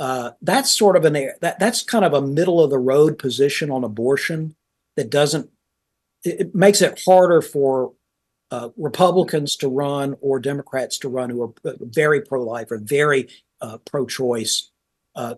uh, 0.00 0.30
that's 0.40 0.70
sort 0.70 0.96
of 0.96 1.04
an 1.04 1.30
that 1.42 1.58
that's 1.58 1.82
kind 1.82 2.06
of 2.06 2.14
a 2.14 2.22
middle 2.22 2.64
of 2.64 2.70
the 2.70 2.78
road 2.78 3.18
position 3.18 3.70
on 3.70 3.84
abortion 3.84 4.56
that 4.96 5.10
doesn't 5.10 5.50
it, 6.24 6.40
it 6.40 6.54
makes 6.54 6.80
it 6.80 7.02
harder 7.06 7.42
for 7.42 7.92
uh, 8.50 8.70
Republicans 8.76 9.56
to 9.56 9.68
run 9.68 10.16
or 10.20 10.40
Democrats 10.40 10.98
to 10.98 11.08
run 11.08 11.30
who 11.30 11.42
are 11.42 11.74
very 11.80 12.20
pro 12.20 12.42
life 12.42 12.70
or 12.70 12.78
very 12.78 13.28
uh, 13.60 13.78
pro 13.84 14.06
choice. 14.06 14.70
Uh, 15.14 15.34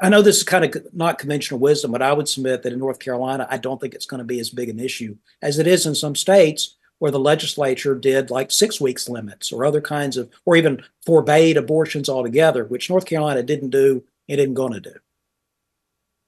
I 0.00 0.08
know 0.08 0.22
this 0.22 0.38
is 0.38 0.42
kind 0.42 0.64
of 0.64 0.86
not 0.92 1.18
conventional 1.18 1.60
wisdom, 1.60 1.92
but 1.92 2.02
I 2.02 2.12
would 2.12 2.28
submit 2.28 2.62
that 2.62 2.72
in 2.72 2.78
North 2.78 2.98
Carolina, 2.98 3.46
I 3.50 3.58
don't 3.58 3.80
think 3.80 3.94
it's 3.94 4.06
going 4.06 4.18
to 4.18 4.24
be 4.24 4.40
as 4.40 4.50
big 4.50 4.68
an 4.68 4.80
issue 4.80 5.16
as 5.42 5.58
it 5.58 5.66
is 5.66 5.86
in 5.86 5.94
some 5.94 6.16
states 6.16 6.76
where 6.98 7.10
the 7.10 7.18
legislature 7.18 7.94
did 7.94 8.30
like 8.30 8.50
six 8.50 8.80
weeks 8.80 9.08
limits 9.08 9.52
or 9.52 9.64
other 9.64 9.80
kinds 9.80 10.16
of, 10.16 10.30
or 10.44 10.56
even 10.56 10.82
forbade 11.04 11.56
abortions 11.56 12.08
altogether, 12.08 12.64
which 12.64 12.88
North 12.88 13.04
Carolina 13.04 13.42
didn't 13.42 13.70
do 13.70 14.02
and 14.28 14.40
isn't 14.40 14.54
going 14.54 14.72
to 14.72 14.80
do. 14.80 14.94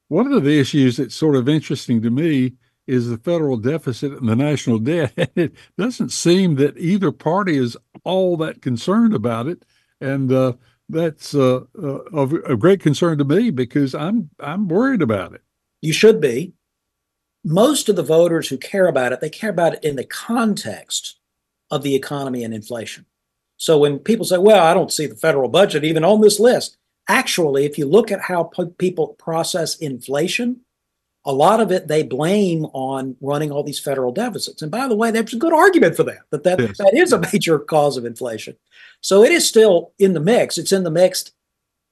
One 0.08 0.32
of 0.32 0.44
the 0.44 0.58
issues 0.58 0.96
that's 0.96 1.14
sort 1.14 1.36
of 1.36 1.48
interesting 1.48 2.02
to 2.02 2.10
me 2.10 2.54
is 2.88 3.08
the 3.08 3.18
federal 3.18 3.58
deficit 3.58 4.12
and 4.12 4.28
the 4.28 4.34
national 4.34 4.78
debt. 4.78 5.12
it 5.36 5.54
doesn't 5.76 6.10
seem 6.10 6.56
that 6.56 6.76
either 6.78 7.12
party 7.12 7.56
is 7.56 7.76
all 8.02 8.36
that 8.38 8.62
concerned 8.62 9.14
about 9.14 9.46
it. 9.46 9.64
And 10.00 10.32
uh, 10.32 10.54
that's 10.88 11.34
uh, 11.34 11.60
uh, 11.80 11.98
of, 12.12 12.32
of 12.32 12.58
great 12.58 12.80
concern 12.80 13.18
to 13.18 13.24
me 13.24 13.50
because 13.50 13.94
I'm 13.94 14.30
I'm 14.40 14.68
worried 14.68 15.02
about 15.02 15.34
it. 15.34 15.42
You 15.82 15.92
should 15.92 16.20
be 16.20 16.54
most 17.44 17.88
of 17.88 17.96
the 17.96 18.02
voters 18.02 18.48
who 18.48 18.56
care 18.56 18.86
about 18.86 19.12
it, 19.12 19.20
they 19.20 19.30
care 19.30 19.50
about 19.50 19.74
it 19.74 19.84
in 19.84 19.96
the 19.96 20.04
context 20.04 21.18
of 21.70 21.82
the 21.82 21.94
economy 21.94 22.42
and 22.42 22.54
inflation. 22.54 23.04
So 23.56 23.78
when 23.78 23.98
people 23.98 24.24
say, 24.24 24.38
well, 24.38 24.64
I 24.64 24.74
don't 24.74 24.92
see 24.92 25.06
the 25.06 25.16
federal 25.16 25.48
budget 25.48 25.84
even 25.84 26.04
on 26.04 26.20
this 26.20 26.40
list, 26.40 26.78
actually, 27.08 27.64
if 27.64 27.76
you 27.76 27.86
look 27.86 28.10
at 28.10 28.22
how 28.22 28.50
people 28.78 29.08
process 29.18 29.76
inflation, 29.76 30.60
a 31.28 31.32
lot 31.32 31.60
of 31.60 31.70
it 31.70 31.86
they 31.86 32.02
blame 32.02 32.64
on 32.72 33.14
running 33.20 33.52
all 33.52 33.62
these 33.62 33.78
federal 33.78 34.10
deficits. 34.10 34.62
And 34.62 34.70
by 34.70 34.88
the 34.88 34.96
way, 34.96 35.10
there's 35.10 35.34
a 35.34 35.38
good 35.38 35.52
argument 35.52 35.94
for 35.94 36.02
that, 36.04 36.22
that 36.30 36.42
that, 36.44 36.58
yes. 36.58 36.78
that 36.78 36.94
is 36.94 37.12
a 37.12 37.20
major 37.20 37.58
cause 37.58 37.98
of 37.98 38.06
inflation. 38.06 38.56
So 39.02 39.22
it 39.22 39.30
is 39.30 39.46
still 39.46 39.92
in 39.98 40.14
the 40.14 40.20
mix. 40.20 40.56
It's 40.56 40.72
in 40.72 40.84
the 40.84 40.90
mix 40.90 41.30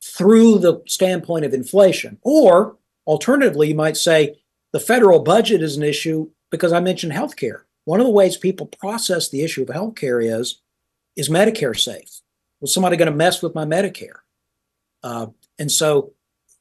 through 0.03 0.61
the 0.61 0.83
standpoint 0.87 1.45
of 1.45 1.53
inflation. 1.53 2.19
Or 2.23 2.77
alternatively, 3.07 3.69
you 3.69 3.75
might 3.75 3.99
say, 3.99 4.41
the 4.73 4.81
federal 4.81 5.21
budget 5.21 5.63
is 5.63 5.77
an 5.77 5.83
issue 5.83 6.31
because 6.51 6.73
I 6.73 6.81
mentioned 6.81 7.13
healthcare. 7.13 7.63
One 7.85 8.01
of 8.01 8.07
the 8.07 8.13
ways 8.13 8.39
people 8.39 8.67
process 8.67 9.29
the 9.29 9.43
issue 9.43 9.63
of 9.63 9.69
healthcare 9.69 10.25
is 10.25 10.63
is 11.15 11.29
Medicare 11.29 11.79
safe? 11.79 12.21
Was 12.61 12.73
somebody 12.73 12.97
going 12.97 13.11
to 13.11 13.17
mess 13.17 13.43
with 13.43 13.55
my 13.55 13.67
Medicare? 13.67 14.21
Uh, 15.03 15.27
and 15.59 15.71
so, 15.71 16.13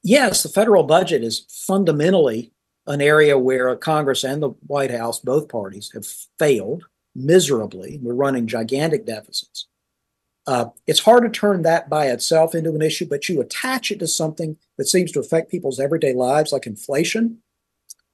yes, 0.02 0.42
the 0.42 0.48
federal 0.50 0.82
budget 0.82 1.24
is 1.24 1.46
fundamentally 1.48 2.52
an 2.86 3.00
area 3.00 3.38
where 3.38 3.74
Congress 3.76 4.24
and 4.24 4.42
the 4.42 4.50
White 4.66 4.90
House, 4.90 5.20
both 5.20 5.48
parties, 5.48 5.90
have 5.92 6.06
failed 6.38 6.84
miserably. 7.14 7.98
We're 8.00 8.14
running 8.14 8.46
gigantic 8.46 9.06
deficits. 9.06 9.66
Uh, 10.46 10.66
it's 10.86 11.00
hard 11.00 11.24
to 11.24 11.28
turn 11.28 11.62
that 11.62 11.88
by 11.88 12.06
itself 12.06 12.54
into 12.54 12.74
an 12.74 12.82
issue, 12.82 13.06
but 13.06 13.28
you 13.28 13.40
attach 13.40 13.90
it 13.90 13.98
to 13.98 14.06
something 14.06 14.56
that 14.78 14.86
seems 14.86 15.10
to 15.12 15.20
affect 15.20 15.50
people's 15.50 15.80
everyday 15.80 16.14
lives, 16.14 16.52
like 16.52 16.66
inflation, 16.66 17.38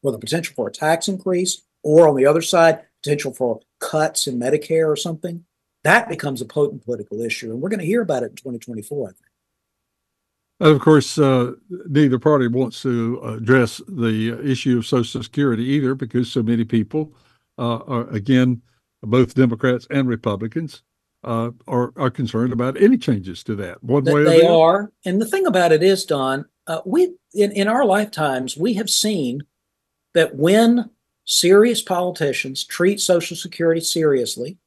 or 0.02 0.12
the 0.12 0.18
potential 0.18 0.54
for 0.54 0.68
a 0.68 0.72
tax 0.72 1.08
increase, 1.08 1.62
or 1.82 2.08
on 2.08 2.16
the 2.16 2.24
other 2.24 2.40
side, 2.40 2.80
potential 3.02 3.34
for 3.34 3.60
cuts 3.80 4.26
in 4.26 4.38
Medicare 4.38 4.88
or 4.88 4.96
something, 4.96 5.44
that 5.84 6.08
becomes 6.08 6.40
a 6.40 6.46
potent 6.46 6.84
political 6.84 7.20
issue. 7.20 7.50
And 7.50 7.60
we're 7.60 7.68
going 7.68 7.80
to 7.80 7.86
hear 7.86 8.02
about 8.02 8.22
it 8.22 8.30
in 8.30 8.36
2024, 8.36 9.14
Think. 10.62 10.76
Of 10.76 10.80
course, 10.80 11.18
uh, 11.18 11.52
neither 11.88 12.18
party 12.18 12.46
wants 12.46 12.82
to 12.82 13.20
address 13.24 13.80
the 13.88 14.38
issue 14.44 14.78
of 14.78 14.86
Social 14.86 15.22
Security 15.22 15.64
either, 15.64 15.94
because 15.94 16.30
so 16.30 16.42
many 16.42 16.64
people 16.64 17.12
uh, 17.58 17.78
are, 17.78 18.08
again, 18.10 18.62
both 19.02 19.34
Democrats 19.34 19.86
and 19.90 20.08
Republicans, 20.08 20.82
uh, 21.24 21.50
are 21.68 21.92
are 21.96 22.10
concerned 22.10 22.52
about 22.52 22.80
any 22.80 22.98
changes 22.98 23.42
to 23.44 23.54
that 23.56 23.82
one 23.82 24.04
way. 24.04 24.24
They 24.24 24.46
are, 24.46 24.92
and 25.04 25.20
the 25.20 25.26
thing 25.26 25.46
about 25.46 25.72
it 25.72 25.82
is, 25.82 26.04
Don, 26.04 26.44
uh, 26.66 26.80
we 26.84 27.14
in 27.34 27.52
in 27.52 27.68
our 27.68 27.84
lifetimes 27.84 28.56
we 28.56 28.74
have 28.74 28.90
seen 28.90 29.42
that 30.14 30.34
when 30.34 30.90
serious 31.24 31.80
politicians 31.80 32.64
treat 32.64 33.00
Social 33.00 33.36
Security 33.36 33.80
seriously 33.80 34.58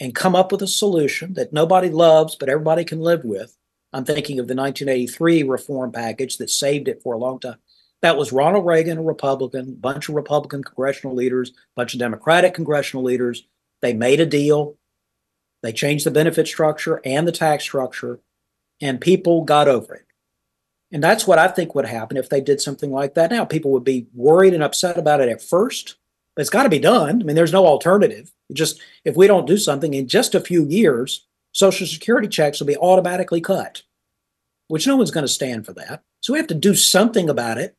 and 0.00 0.14
come 0.14 0.36
up 0.36 0.52
with 0.52 0.62
a 0.62 0.68
solution 0.68 1.34
that 1.34 1.52
nobody 1.52 1.90
loves 1.90 2.36
but 2.36 2.48
everybody 2.48 2.84
can 2.84 3.00
live 3.00 3.24
with, 3.24 3.57
I'm 3.92 4.04
thinking 4.04 4.38
of 4.38 4.48
the 4.48 4.54
1983 4.54 5.44
reform 5.44 5.92
package 5.92 6.36
that 6.38 6.50
saved 6.50 6.88
it 6.88 7.02
for 7.02 7.14
a 7.14 7.18
long 7.18 7.40
time. 7.40 7.56
That 8.00 8.16
was 8.16 8.32
Ronald 8.32 8.66
Reagan, 8.66 8.98
a 8.98 9.02
Republican, 9.02 9.74
bunch 9.74 10.08
of 10.08 10.14
Republican 10.14 10.62
congressional 10.62 11.16
leaders, 11.16 11.52
bunch 11.74 11.94
of 11.94 12.00
Democratic 12.00 12.54
congressional 12.54 13.02
leaders. 13.02 13.44
They 13.80 13.92
made 13.92 14.20
a 14.20 14.26
deal. 14.26 14.76
They 15.62 15.72
changed 15.72 16.06
the 16.06 16.10
benefit 16.10 16.46
structure 16.46 17.00
and 17.04 17.26
the 17.26 17.32
tax 17.32 17.64
structure, 17.64 18.20
and 18.80 19.00
people 19.00 19.42
got 19.42 19.66
over 19.66 19.94
it. 19.94 20.06
And 20.92 21.02
that's 21.02 21.26
what 21.26 21.38
I 21.38 21.48
think 21.48 21.74
would 21.74 21.86
happen 21.86 22.16
if 22.16 22.28
they 22.28 22.40
did 22.40 22.60
something 22.60 22.90
like 22.90 23.14
that 23.14 23.30
now. 23.30 23.44
People 23.44 23.72
would 23.72 23.84
be 23.84 24.06
worried 24.14 24.54
and 24.54 24.62
upset 24.62 24.96
about 24.96 25.20
it 25.20 25.28
at 25.28 25.42
first, 25.42 25.96
but 26.34 26.42
it's 26.42 26.50
got 26.50 26.62
to 26.62 26.68
be 26.68 26.78
done. 26.78 27.20
I 27.20 27.24
mean, 27.24 27.36
there's 27.36 27.52
no 27.52 27.66
alternative. 27.66 28.30
Just 28.52 28.80
if 29.04 29.16
we 29.16 29.26
don't 29.26 29.46
do 29.46 29.58
something 29.58 29.92
in 29.92 30.08
just 30.08 30.34
a 30.34 30.40
few 30.40 30.64
years, 30.64 31.26
Social 31.58 31.88
Security 31.88 32.28
checks 32.28 32.60
will 32.60 32.68
be 32.68 32.76
automatically 32.76 33.40
cut, 33.40 33.82
which 34.68 34.86
no 34.86 34.96
one's 34.96 35.10
going 35.10 35.26
to 35.26 35.32
stand 35.32 35.66
for 35.66 35.72
that. 35.72 36.04
So 36.20 36.32
we 36.32 36.38
have 36.38 36.46
to 36.46 36.54
do 36.54 36.72
something 36.76 37.28
about 37.28 37.58
it. 37.58 37.76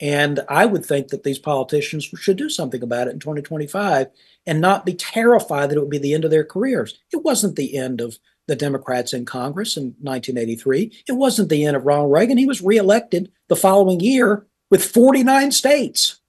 And 0.00 0.40
I 0.48 0.66
would 0.66 0.84
think 0.84 1.08
that 1.08 1.22
these 1.22 1.38
politicians 1.38 2.02
should 2.02 2.36
do 2.36 2.48
something 2.48 2.82
about 2.82 3.06
it 3.06 3.12
in 3.12 3.20
2025 3.20 4.08
and 4.44 4.60
not 4.60 4.84
be 4.84 4.94
terrified 4.94 5.70
that 5.70 5.76
it 5.76 5.80
would 5.80 5.88
be 5.88 5.98
the 5.98 6.14
end 6.14 6.24
of 6.24 6.32
their 6.32 6.42
careers. 6.42 6.98
It 7.12 7.22
wasn't 7.22 7.54
the 7.54 7.76
end 7.76 8.00
of 8.00 8.18
the 8.48 8.56
Democrats 8.56 9.12
in 9.12 9.24
Congress 9.24 9.76
in 9.76 9.94
1983. 10.00 11.04
It 11.06 11.12
wasn't 11.12 11.48
the 11.48 11.64
end 11.64 11.76
of 11.76 11.86
Ronald 11.86 12.10
Reagan. 12.10 12.38
He 12.38 12.46
was 12.46 12.60
reelected 12.60 13.30
the 13.48 13.54
following 13.54 14.00
year 14.00 14.48
with 14.68 14.84
49 14.84 15.52
states. 15.52 16.20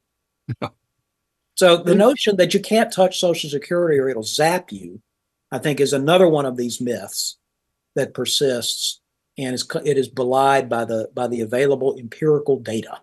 so 1.55 1.77
the 1.77 1.95
notion 1.95 2.35
that 2.37 2.53
you 2.53 2.59
can't 2.59 2.93
touch 2.93 3.19
Social 3.19 3.49
Security 3.49 3.97
or 3.97 4.09
it'll 4.09 4.21
zap 4.21 4.71
you, 4.71 5.01
I 5.53 5.59
think, 5.59 5.79
is 5.79 5.93
another 5.93 6.27
one 6.27 6.47
of 6.47 6.57
these 6.57 6.81
myths 6.81 7.37
that 7.95 8.15
persists 8.15 8.99
and 9.37 9.53
is, 9.53 9.67
it 9.85 9.99
is 9.99 10.09
belied 10.09 10.67
by 10.67 10.83
the 10.83 11.09
by 11.13 11.27
the 11.27 11.41
available 11.41 11.95
empirical 11.97 12.59
data. 12.59 13.01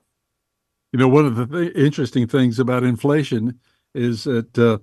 You 0.92 0.98
know, 0.98 1.08
one 1.08 1.26
of 1.26 1.36
the 1.36 1.46
th- 1.46 1.76
interesting 1.76 2.26
things 2.26 2.58
about 2.58 2.82
inflation 2.82 3.60
is 3.94 4.24
that 4.24 4.58
uh, 4.58 4.78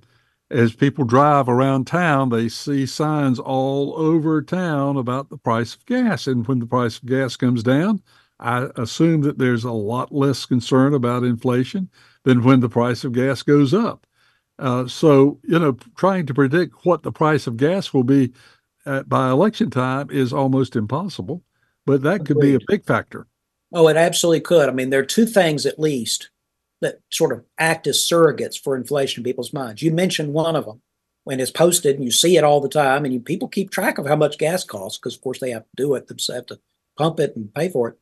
as 0.49 0.73
people 0.73 1.03
drive 1.03 1.49
around 1.49 1.87
town, 1.87 2.29
they 2.29 2.47
see 2.47 2.85
signs 2.85 3.37
all 3.37 3.93
over 3.97 4.41
town 4.41 4.95
about 4.95 5.29
the 5.29 5.37
price 5.37 5.75
of 5.75 5.85
gas. 5.85 6.25
And 6.25 6.47
when 6.47 6.59
the 6.59 6.65
price 6.65 6.97
of 6.99 7.05
gas 7.05 7.35
comes 7.35 7.63
down, 7.63 8.01
I 8.39 8.69
assume 8.77 9.21
that 9.23 9.39
there's 9.39 9.65
a 9.65 9.71
lot 9.71 10.13
less 10.13 10.45
concern 10.45 10.93
about 10.93 11.23
inflation 11.23 11.89
than 12.23 12.43
when 12.43 12.61
the 12.61 12.69
price 12.69 13.03
of 13.03 13.11
gas 13.11 13.43
goes 13.43 13.73
up. 13.73 14.07
Uh, 14.59 14.87
so, 14.87 15.39
you 15.43 15.59
know, 15.59 15.77
trying 15.95 16.25
to 16.25 16.33
predict 16.33 16.85
what 16.85 17.03
the 17.03 17.11
price 17.11 17.47
of 17.47 17.57
gas 17.57 17.93
will 17.93 18.03
be 18.03 18.33
at, 18.85 19.07
by 19.07 19.29
election 19.29 19.69
time 19.69 20.09
is 20.09 20.33
almost 20.33 20.75
impossible, 20.75 21.43
but 21.85 22.01
that 22.01 22.25
could 22.25 22.39
be 22.39 22.55
a 22.55 22.59
big 22.67 22.85
factor. 22.85 23.27
Oh, 23.73 23.87
it 23.87 23.97
absolutely 23.97 24.41
could. 24.41 24.69
I 24.69 24.71
mean, 24.71 24.89
there 24.89 25.01
are 25.01 25.05
two 25.05 25.25
things 25.25 25.65
at 25.65 25.79
least 25.79 26.29
that 26.81 26.99
sort 27.09 27.31
of 27.31 27.43
act 27.57 27.87
as 27.87 27.97
surrogates 27.97 28.59
for 28.59 28.75
inflation 28.75 29.21
in 29.21 29.25
people's 29.25 29.53
minds. 29.53 29.81
You 29.81 29.91
mentioned 29.91 30.33
one 30.33 30.55
of 30.55 30.65
them 30.65 30.81
when 31.23 31.39
it's 31.39 31.51
posted 31.51 31.95
and 31.95 32.05
you 32.05 32.11
see 32.11 32.37
it 32.37 32.43
all 32.43 32.61
the 32.61 32.69
time 32.69 33.03
and 33.03 33.13
you, 33.13 33.19
people 33.19 33.47
keep 33.47 33.69
track 33.69 33.97
of 33.97 34.07
how 34.07 34.15
much 34.15 34.37
gas 34.37 34.63
costs 34.63 34.97
because 34.97 35.15
of 35.15 35.21
course 35.21 35.39
they 35.39 35.51
have 35.51 35.63
to 35.63 35.75
do 35.75 35.93
it 35.95 36.07
themselves, 36.07 36.37
have 36.37 36.45
to 36.45 36.59
pump 36.97 37.19
it 37.19 37.35
and 37.35 37.53
pay 37.53 37.69
for 37.69 37.89
it. 37.89 37.97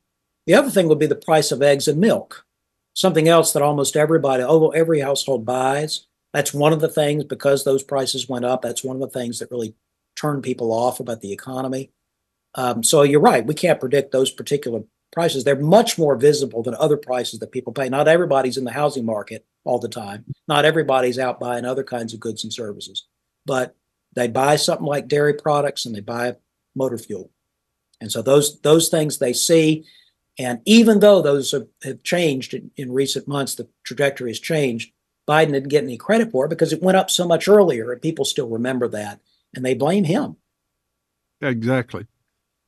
The 0.45 0.53
other 0.53 0.69
thing 0.69 0.87
would 0.87 0.99
be 0.99 1.07
the 1.07 1.15
price 1.15 1.51
of 1.51 1.61
eggs 1.61 1.87
and 1.87 1.99
milk, 1.99 2.45
something 2.93 3.27
else 3.27 3.53
that 3.53 3.63
almost 3.63 3.95
everybody, 3.95 4.43
although 4.43 4.69
every 4.69 4.99
household 4.99 5.45
buys. 5.45 6.05
That's 6.35 6.53
one 6.53 6.73
of 6.73 6.81
the 6.81 6.89
things 6.89 7.23
because 7.23 7.63
those 7.63 7.81
prices 7.81 8.27
went 8.27 8.43
up. 8.43 8.61
That's 8.61 8.83
one 8.83 8.97
of 8.97 9.01
the 9.01 9.19
things 9.19 9.39
that 9.39 9.49
really 9.51 9.73
turned 10.17 10.43
people 10.43 10.73
off 10.73 10.99
about 10.99 11.21
the 11.21 11.31
economy. 11.31 11.91
Um, 12.55 12.83
so 12.83 13.03
you're 13.03 13.21
right. 13.21 13.45
We 13.45 13.53
can't 13.53 13.79
predict 13.79 14.11
those 14.11 14.31
particular 14.31 14.81
prices. 15.13 15.45
They're 15.45 15.55
much 15.55 15.97
more 15.97 16.17
visible 16.17 16.61
than 16.61 16.75
other 16.75 16.97
prices 16.97 17.39
that 17.39 17.53
people 17.53 17.71
pay. 17.71 17.87
Not 17.87 18.09
everybody's 18.09 18.57
in 18.57 18.65
the 18.65 18.73
housing 18.73 19.05
market 19.05 19.45
all 19.63 19.79
the 19.79 19.87
time. 19.87 20.25
Not 20.45 20.65
everybody's 20.65 21.17
out 21.17 21.39
buying 21.39 21.63
other 21.63 21.85
kinds 21.85 22.13
of 22.13 22.19
goods 22.19 22.43
and 22.43 22.51
services, 22.51 23.07
but 23.45 23.73
they 24.13 24.27
buy 24.27 24.57
something 24.57 24.85
like 24.85 25.07
dairy 25.07 25.35
products 25.35 25.85
and 25.85 25.95
they 25.95 26.01
buy 26.01 26.35
motor 26.75 26.97
fuel. 26.97 27.31
And 28.01 28.11
so 28.11 28.21
those 28.21 28.59
those 28.59 28.89
things 28.89 29.19
they 29.19 29.31
see, 29.31 29.85
and 30.37 30.59
even 30.65 30.99
though 30.99 31.21
those 31.21 31.51
have, 31.51 31.67
have 31.85 32.03
changed 32.03 32.53
in, 32.53 32.71
in 32.75 32.91
recent 32.91 33.25
months, 33.25 33.55
the 33.55 33.69
trajectory 33.85 34.31
has 34.31 34.39
changed. 34.41 34.91
Biden 35.27 35.53
didn't 35.53 35.69
get 35.69 35.83
any 35.83 35.97
credit 35.97 36.31
for 36.31 36.45
it 36.45 36.49
because 36.49 36.71
it 36.71 36.81
went 36.81 36.97
up 36.97 37.09
so 37.09 37.27
much 37.27 37.47
earlier, 37.47 37.91
and 37.91 38.01
people 38.01 38.25
still 38.25 38.47
remember 38.49 38.87
that, 38.89 39.19
and 39.53 39.65
they 39.65 39.73
blame 39.73 40.03
him. 40.03 40.37
Exactly. 41.41 42.07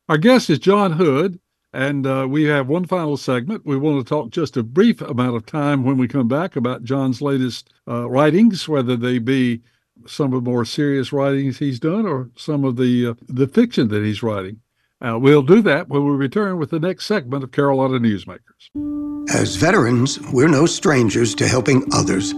Our 0.10 0.18
guest 0.18 0.50
is 0.50 0.60
John 0.60 0.94
Hood, 0.94 1.40
And 1.74 2.08
uh, 2.08 2.26
we 2.30 2.46
have 2.46 2.68
one 2.68 2.86
final 2.86 3.18
segment. 3.18 3.66
We 3.66 3.78
want 3.78 4.00
to 4.00 4.10
talk 4.10 4.32
just 4.32 4.58
a 4.58 4.64
brief 4.64 5.02
amount 5.02 5.36
of 5.36 5.46
time 5.46 5.84
when 5.84 5.98
we 5.98 6.08
come 6.08 6.28
back 6.28 6.56
about 6.56 6.84
John's 6.84 7.22
latest 7.22 7.72
uh, 7.88 8.10
writings, 8.10 8.68
whether 8.68 8.96
they 8.96 9.20
be 9.20 9.62
some 10.06 10.34
of 10.34 10.44
the 10.44 10.50
more 10.50 10.64
serious 10.66 11.12
writings 11.12 11.58
he's 11.58 11.80
done 11.80 12.06
or 12.06 12.30
some 12.36 12.64
of 12.64 12.78
the 12.78 13.08
uh, 13.08 13.14
the 13.28 13.48
fiction 13.48 13.90
that 13.90 14.04
he's 14.04 14.24
writing. 14.24 14.62
Uh, 15.02 15.20
we'll 15.20 15.44
do 15.44 15.62
that 15.62 15.90
when 15.90 16.04
we 16.06 16.12
return 16.16 16.58
with 16.58 16.72
the 16.72 16.80
next 16.80 17.06
segment 17.06 17.44
of 17.44 17.52
Carolina 17.52 18.00
Newsmakers. 18.00 19.30
As 19.36 19.56
veterans, 19.56 20.20
we're 20.32 20.48
no 20.48 20.66
strangers 20.66 21.36
to 21.36 21.48
helping 21.48 21.84
others. 21.94 22.34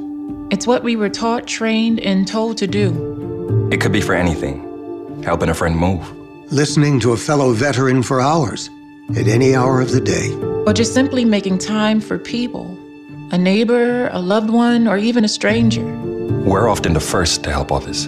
It's 0.51 0.65
what 0.65 0.83
we 0.83 0.95
were 0.95 1.09
taught, 1.09 1.47
trained, 1.47 1.99
and 1.99 2.27
told 2.27 2.57
to 2.57 2.67
do. 2.67 3.69
It 3.71 3.79
could 3.79 3.91
be 3.91 4.01
for 4.01 4.13
anything 4.13 4.65
helping 5.23 5.49
a 5.49 5.53
friend 5.53 5.75
move, 5.75 6.09
listening 6.51 6.99
to 7.01 7.11
a 7.11 7.17
fellow 7.17 7.51
veteran 7.51 8.01
for 8.01 8.21
hours 8.21 8.69
at 9.17 9.27
any 9.27 9.55
hour 9.55 9.81
of 9.81 9.91
the 9.91 10.01
day, 10.01 10.33
or 10.65 10.73
just 10.73 10.93
simply 10.93 11.25
making 11.25 11.57
time 11.57 11.99
for 11.99 12.17
people 12.17 12.77
a 13.31 13.37
neighbor, 13.37 14.07
a 14.11 14.19
loved 14.19 14.49
one, 14.49 14.87
or 14.87 14.97
even 14.97 15.23
a 15.23 15.27
stranger. 15.27 15.85
We're 16.45 16.67
often 16.67 16.93
the 16.93 16.99
first 16.99 17.43
to 17.43 17.51
help 17.51 17.71
others. 17.71 18.07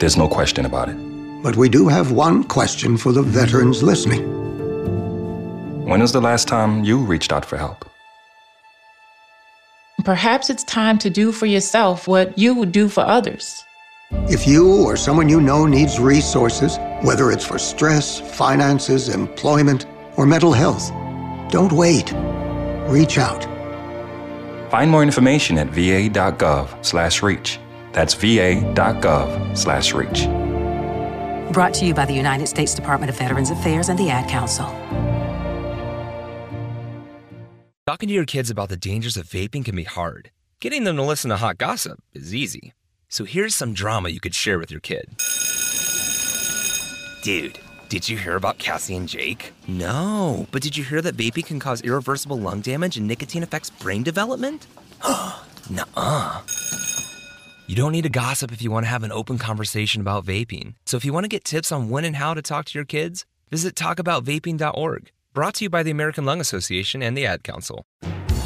There's 0.00 0.16
no 0.16 0.28
question 0.28 0.66
about 0.66 0.88
it. 0.88 0.96
But 1.42 1.56
we 1.56 1.68
do 1.68 1.86
have 1.86 2.10
one 2.10 2.42
question 2.42 2.96
for 2.96 3.12
the 3.12 3.22
veterans 3.22 3.82
listening. 3.82 4.24
When 5.84 6.00
was 6.00 6.10
the 6.12 6.20
last 6.20 6.48
time 6.48 6.82
you 6.82 6.98
reached 6.98 7.32
out 7.32 7.44
for 7.44 7.56
help? 7.56 7.85
Perhaps 10.06 10.48
it's 10.50 10.62
time 10.62 10.98
to 10.98 11.10
do 11.10 11.32
for 11.32 11.46
yourself 11.46 12.06
what 12.06 12.38
you 12.38 12.54
would 12.54 12.70
do 12.70 12.88
for 12.88 13.00
others. 13.00 13.64
If 14.30 14.46
you 14.46 14.84
or 14.84 14.96
someone 14.96 15.28
you 15.28 15.40
know 15.40 15.66
needs 15.66 15.98
resources, 15.98 16.78
whether 17.02 17.32
it's 17.32 17.44
for 17.44 17.58
stress, 17.58 18.20
finances, 18.20 19.08
employment, 19.08 19.86
or 20.16 20.24
mental 20.24 20.52
health, 20.52 20.92
don't 21.50 21.72
wait. 21.72 22.14
Reach 22.86 23.18
out. 23.18 23.48
Find 24.70 24.92
more 24.92 25.02
information 25.02 25.58
at 25.58 25.70
va.gov/reach. 25.70 27.58
That's 27.90 28.14
va.gov/reach. 28.14 30.28
Brought 31.52 31.74
to 31.74 31.84
you 31.84 31.94
by 31.94 32.04
the 32.04 32.14
United 32.14 32.46
States 32.46 32.74
Department 32.74 33.10
of 33.10 33.18
Veterans 33.18 33.50
Affairs 33.50 33.88
and 33.88 33.98
the 33.98 34.10
Ad 34.10 34.30
Council. 34.30 34.66
Talking 37.88 38.08
to 38.08 38.14
your 38.16 38.24
kids 38.24 38.50
about 38.50 38.68
the 38.68 38.76
dangers 38.76 39.16
of 39.16 39.28
vaping 39.28 39.64
can 39.64 39.76
be 39.76 39.84
hard. 39.84 40.32
Getting 40.58 40.82
them 40.82 40.96
to 40.96 41.04
listen 41.04 41.30
to 41.30 41.36
hot 41.36 41.56
gossip 41.56 42.00
is 42.12 42.34
easy. 42.34 42.72
So 43.08 43.22
here's 43.22 43.54
some 43.54 43.74
drama 43.74 44.08
you 44.08 44.18
could 44.18 44.34
share 44.34 44.58
with 44.58 44.72
your 44.72 44.80
kid. 44.80 45.06
Dude, 47.22 47.60
did 47.88 48.08
you 48.08 48.18
hear 48.18 48.34
about 48.34 48.58
Cassie 48.58 48.96
and 48.96 49.08
Jake? 49.08 49.52
No, 49.68 50.48
but 50.50 50.62
did 50.62 50.76
you 50.76 50.82
hear 50.82 51.00
that 51.00 51.16
vaping 51.16 51.46
can 51.46 51.60
cause 51.60 51.80
irreversible 51.82 52.36
lung 52.36 52.60
damage 52.60 52.96
and 52.96 53.06
nicotine 53.06 53.44
affects 53.44 53.70
brain 53.70 54.02
development? 54.02 54.66
Nuh-uh. 55.70 56.40
You 57.68 57.76
don't 57.76 57.92
need 57.92 58.02
to 58.02 58.08
gossip 58.08 58.50
if 58.50 58.62
you 58.62 58.70
want 58.72 58.84
to 58.84 58.90
have 58.90 59.04
an 59.04 59.12
open 59.12 59.38
conversation 59.38 60.00
about 60.00 60.24
vaping. 60.24 60.74
So 60.86 60.96
if 60.96 61.04
you 61.04 61.12
want 61.12 61.22
to 61.22 61.28
get 61.28 61.44
tips 61.44 61.70
on 61.70 61.88
when 61.88 62.04
and 62.04 62.16
how 62.16 62.34
to 62.34 62.42
talk 62.42 62.64
to 62.64 62.76
your 62.76 62.84
kids, 62.84 63.24
visit 63.48 63.76
talkaboutvaping.org. 63.76 65.12
Brought 65.36 65.56
to 65.56 65.64
you 65.66 65.68
by 65.68 65.82
the 65.82 65.90
American 65.90 66.24
Lung 66.24 66.40
Association 66.40 67.02
and 67.02 67.14
the 67.14 67.26
Ad 67.26 67.44
Council. 67.44 67.84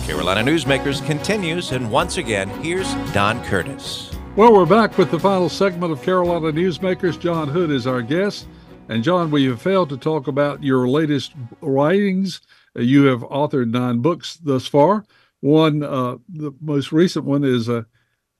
Carolina 0.02 0.42
Newsmakers 0.42 1.06
continues, 1.06 1.70
and 1.70 1.88
once 1.88 2.16
again, 2.16 2.48
here's 2.64 2.92
Don 3.12 3.40
Curtis. 3.44 4.10
Well, 4.34 4.52
we're 4.52 4.66
back 4.66 4.98
with 4.98 5.12
the 5.12 5.20
final 5.20 5.48
segment 5.48 5.92
of 5.92 6.02
Carolina 6.02 6.50
Newsmakers. 6.50 7.16
John 7.16 7.46
Hood 7.46 7.70
is 7.70 7.86
our 7.86 8.02
guest. 8.02 8.48
And 8.88 9.04
John, 9.04 9.30
we 9.30 9.44
have 9.44 9.62
failed 9.62 9.88
to 9.90 9.96
talk 9.96 10.26
about 10.26 10.64
your 10.64 10.88
latest 10.88 11.32
writings. 11.60 12.40
Uh, 12.76 12.80
you 12.80 13.04
have 13.04 13.20
authored 13.20 13.70
nine 13.70 14.00
books 14.00 14.38
thus 14.42 14.66
far. 14.66 15.04
One, 15.42 15.84
uh, 15.84 16.16
the 16.28 16.52
most 16.60 16.90
recent 16.90 17.24
one 17.24 17.44
is 17.44 17.68
a 17.68 17.86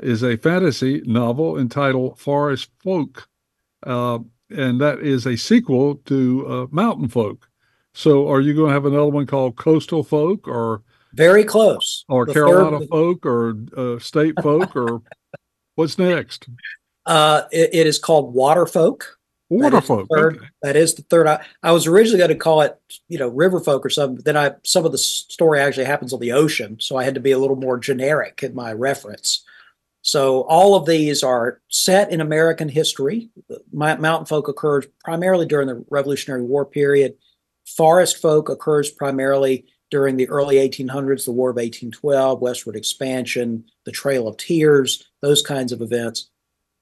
is 0.01 0.25
a 0.25 0.37
fantasy 0.37 1.03
novel 1.07 1.57
entitled 1.57 2.19
Forest 2.19 2.69
Folk, 2.83 3.29
uh, 3.87 4.19
and 4.51 4.81
that 4.81 4.99
is 4.99 5.25
a 5.25 5.37
sequel 5.37 5.95
to 6.07 6.47
uh, 6.49 6.67
Mountain 6.73 7.07
Folk. 7.07 7.47
So, 7.93 8.31
are 8.31 8.41
you 8.41 8.55
going 8.55 8.69
to 8.69 8.73
have 8.75 8.87
another 8.87 9.09
one 9.09 9.27
called 9.27 9.57
Coastal 9.57 10.05
Folk, 10.05 10.47
or 10.47 10.83
very 11.13 11.45
close, 11.45 12.05
or 12.09 12.25
the 12.25 12.33
Carolina 12.33 12.79
third... 12.79 12.89
Folk, 12.89 13.27
or 13.27 13.57
uh, 13.77 13.99
State 13.99 14.35
Folk, 14.43 14.77
or 14.77 15.03
what's 15.75 15.99
next? 15.99 16.49
Uh, 17.05 17.43
it, 17.51 17.71
it 17.73 17.87
is 17.87 17.99
called 17.99 18.33
Water 18.33 18.67
Folk. 18.67 19.19
Water 19.49 19.81
Folk. 19.81 20.07
Third, 20.15 20.37
okay. 20.37 20.47
That 20.63 20.77
is 20.77 20.95
the 20.95 21.03
third. 21.03 21.27
I, 21.27 21.45
I 21.65 21.73
was 21.73 21.89
originally 21.89 22.19
going 22.19 22.29
to 22.29 22.37
call 22.37 22.61
it, 22.61 22.81
you 23.09 23.19
know, 23.19 23.27
River 23.27 23.59
Folk 23.59 23.85
or 23.85 23.91
something. 23.91 24.15
But 24.17 24.25
then 24.25 24.37
I 24.37 24.53
some 24.63 24.85
of 24.85 24.93
the 24.93 24.99
story 24.99 25.59
actually 25.59 25.87
happens 25.87 26.13
on 26.13 26.21
the 26.21 26.33
ocean, 26.33 26.79
so 26.79 26.97
I 26.97 27.03
had 27.03 27.15
to 27.15 27.21
be 27.21 27.33
a 27.33 27.39
little 27.39 27.57
more 27.57 27.77
generic 27.77 28.45
in 28.45 28.55
my 28.55 28.73
reference. 28.73 29.45
So 30.03 30.43
all 30.43 30.77
of 30.77 30.87
these 30.87 31.25
are 31.25 31.61
set 31.69 32.13
in 32.13 32.21
American 32.21 32.69
history. 32.69 33.31
Mountain 33.73 34.27
folk 34.27 34.49
occurs 34.49 34.87
primarily 35.05 35.47
during 35.47 35.67
the 35.67 35.85
Revolutionary 35.91 36.43
War 36.43 36.65
period. 36.65 37.17
Forest 37.77 38.21
folk 38.21 38.49
occurs 38.49 38.91
primarily 38.91 39.67
during 39.91 40.17
the 40.17 40.29
early 40.29 40.57
1800s, 40.57 41.25
the 41.25 41.33
War 41.33 41.51
of 41.51 41.57
1812, 41.57 42.41
westward 42.41 42.77
expansion, 42.77 43.65
the 43.85 43.93
Trail 43.93 44.29
of 44.29 44.37
Tears, 44.37 45.05
those 45.21 45.43
kinds 45.43 45.73
of 45.73 45.81
events. 45.81 46.31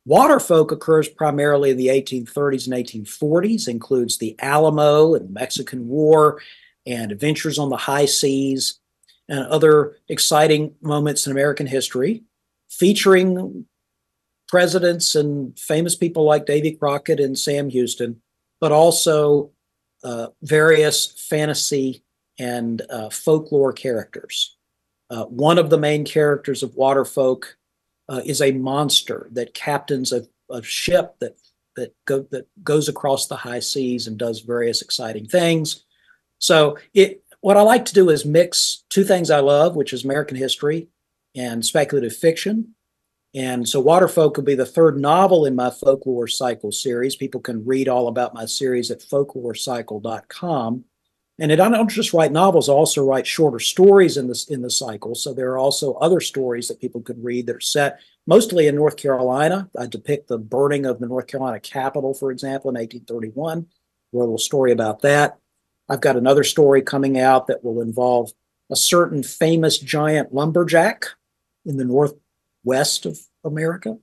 Water 0.05 0.41
folk 0.41 0.73
occurs 0.73 1.09
primarily 1.09 1.71
in 1.71 1.77
the 1.77 1.89
1830s 1.89 2.67
and 2.67 3.07
1840s, 3.07 3.69
includes 3.69 4.19
the 4.19 4.37
Alamo 4.41 5.15
and 5.15 5.29
the 5.29 5.33
Mexican 5.33 5.89
War 5.89 6.41
and 6.87 7.13
adventures 7.13 7.59
on 7.59 7.69
the 7.69 7.77
high 7.77 8.07
seas 8.07 8.79
and 9.29 9.41
other 9.41 9.97
exciting 10.09 10.75
moments 10.81 11.27
in 11.27 11.33
American 11.33 11.67
history, 11.67 12.23
featuring 12.71 13.67
presidents 14.49 15.15
and 15.15 15.59
famous 15.59 15.95
people 15.95 16.25
like 16.25 16.47
Davy 16.47 16.73
Crockett 16.73 17.21
and 17.21 17.39
Sam 17.39 17.69
Houston, 17.69 18.23
but 18.61 18.73
also 18.73 19.51
uh, 20.05 20.29
various 20.43 21.27
fantasy 21.29 22.03
and 22.39 22.83
uh, 22.91 23.11
folklore 23.11 23.73
characters. 23.73 24.57
Uh, 25.11 25.25
one 25.25 25.59
of 25.59 25.71
the 25.71 25.79
main 25.79 26.05
characters 26.05 26.63
of 26.63 26.75
Waterfolk 26.75 27.57
uh, 28.09 28.21
is 28.25 28.41
a 28.41 28.53
monster 28.53 29.29
that 29.33 29.55
captains 29.55 30.13
a, 30.13 30.27
a 30.51 30.63
ship 30.63 31.17
that 31.21 31.37
that 31.77 31.95
go 32.07 32.27
that 32.31 32.47
goes 32.63 32.89
across 32.89 33.27
the 33.27 33.37
high 33.37 33.61
seas 33.61 34.07
and 34.07 34.19
does 34.19 34.41
various 34.41 34.83
exciting 34.83 35.27
things. 35.27 35.85
So 36.39 36.79
it 36.95 37.23
what 37.41 37.57
I 37.57 37.63
like 37.63 37.85
to 37.87 37.95
do 37.95 38.11
is 38.11 38.25
mix 38.25 38.85
two 38.91 39.05
things 39.05 39.31
I 39.31 39.41
love, 39.41 39.77
which 39.77 39.93
is 39.93 40.05
American 40.05 40.37
history 40.37 40.89
and 41.37 41.65
speculative 41.65 42.17
fiction. 42.17 42.75
And 43.35 43.69
so 43.69 43.81
Waterfolk 43.81 44.37
will 44.37 44.45
be 44.45 44.55
the 44.55 44.65
third 44.65 44.99
novel 44.99 45.45
in 45.45 45.55
my 45.55 45.71
folklore 45.71 46.29
cycle 46.29 46.73
series. 46.73 47.15
People 47.15 47.41
can 47.41 47.65
read 47.65 47.89
all 47.89 48.09
about 48.09 48.35
my 48.35 48.47
series 48.47 48.91
at 48.91 49.01
folklorecycle.com. 49.01 50.85
And 51.41 51.53
I 51.53 51.57
don't 51.57 51.89
just 51.89 52.13
write 52.13 52.33
novels, 52.33 52.69
I 52.69 52.73
also 52.73 53.05
write 53.05 53.27
shorter 53.27 53.61
stories 53.61 54.17
in 54.17 54.27
this 54.27 54.49
in 54.49 54.63
the 54.63 54.71
cycle. 54.71 55.15
So 55.15 55.33
there 55.33 55.53
are 55.53 55.59
also 55.59 55.95
other 55.95 56.21
stories 56.21 56.67
that 56.67 56.81
people 56.81 57.01
could 57.01 57.23
read 57.23 57.47
that 57.47 57.57
are 57.57 57.61
set 57.61 58.01
mostly 58.27 58.67
in 58.67 58.75
North 58.75 58.97
Carolina. 58.97 59.71
I 59.79 59.87
depict 59.87 60.27
the 60.27 60.39
burning 60.39 60.85
of 60.85 60.99
the 60.99 61.07
North 61.07 61.29
Carolina 61.29 61.61
Capitol, 61.61 62.13
for 62.13 62.33
example, 62.33 62.71
in 62.71 62.75
1831. 62.75 63.67
A 64.13 64.17
little 64.17 64.39
story 64.39 64.73
about 64.73 65.03
that. 65.03 65.39
I've 65.89 66.01
got 66.01 66.17
another 66.17 66.43
story 66.43 66.83
coming 66.83 67.21
out 67.21 67.47
that 67.47 67.63
will 67.63 67.83
involve 67.83 68.33
a 68.71 68.77
certain 68.77 69.23
famous 69.23 69.79
giant 69.79 70.35
lumberjack 70.35 71.07
in 71.65 71.77
the 71.77 71.85
northwest 72.65 73.07
of 73.07 73.19
America. 73.45 73.97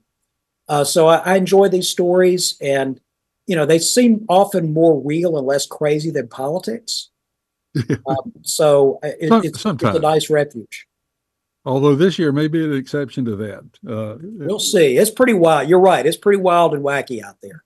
Uh, 0.68 0.84
so 0.84 1.06
I, 1.06 1.16
I 1.18 1.36
enjoy 1.36 1.68
these 1.68 1.88
stories, 1.88 2.56
and 2.60 3.00
you 3.46 3.54
know 3.54 3.66
they 3.66 3.78
seem 3.78 4.24
often 4.28 4.72
more 4.72 5.00
real 5.00 5.38
and 5.38 5.46
less 5.46 5.66
crazy 5.66 6.10
than 6.10 6.28
politics. 6.28 7.10
um, 8.06 8.32
so 8.42 8.98
uh, 9.02 9.08
it, 9.20 9.44
it's, 9.44 9.64
it's, 9.64 9.82
a 9.82 9.98
nice 9.98 10.30
refuge. 10.30 10.86
Although 11.64 11.94
this 11.94 12.18
year 12.18 12.32
may 12.32 12.48
be 12.48 12.64
an 12.64 12.74
exception 12.74 13.24
to 13.26 13.36
that. 13.36 13.64
Uh, 13.86 14.16
we'll 14.22 14.58
see. 14.58 14.96
It's 14.96 15.10
pretty 15.10 15.34
wild. 15.34 15.68
You're 15.68 15.80
right. 15.80 16.06
It's 16.06 16.16
pretty 16.16 16.40
wild 16.40 16.74
and 16.74 16.84
wacky 16.84 17.22
out 17.22 17.36
there. 17.42 17.64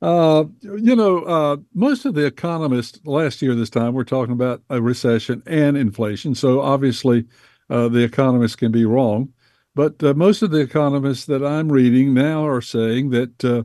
Uh, 0.00 0.44
you 0.62 0.96
know, 0.96 1.22
uh, 1.24 1.56
most 1.74 2.04
of 2.04 2.14
the 2.14 2.24
economists 2.24 3.00
last 3.04 3.42
year, 3.42 3.54
this 3.54 3.70
time, 3.70 3.94
we're 3.94 4.04
talking 4.04 4.32
about 4.32 4.62
a 4.70 4.80
recession 4.80 5.42
and 5.46 5.76
inflation. 5.76 6.34
So 6.34 6.60
obviously, 6.60 7.26
uh, 7.68 7.88
the 7.88 8.02
economists 8.02 8.56
can 8.56 8.72
be 8.72 8.84
wrong. 8.84 9.32
But 9.78 10.02
uh, 10.02 10.12
most 10.12 10.42
of 10.42 10.50
the 10.50 10.58
economists 10.58 11.26
that 11.26 11.46
I'm 11.46 11.70
reading 11.70 12.12
now 12.12 12.44
are 12.44 12.60
saying 12.60 13.10
that 13.10 13.44
uh, 13.44 13.62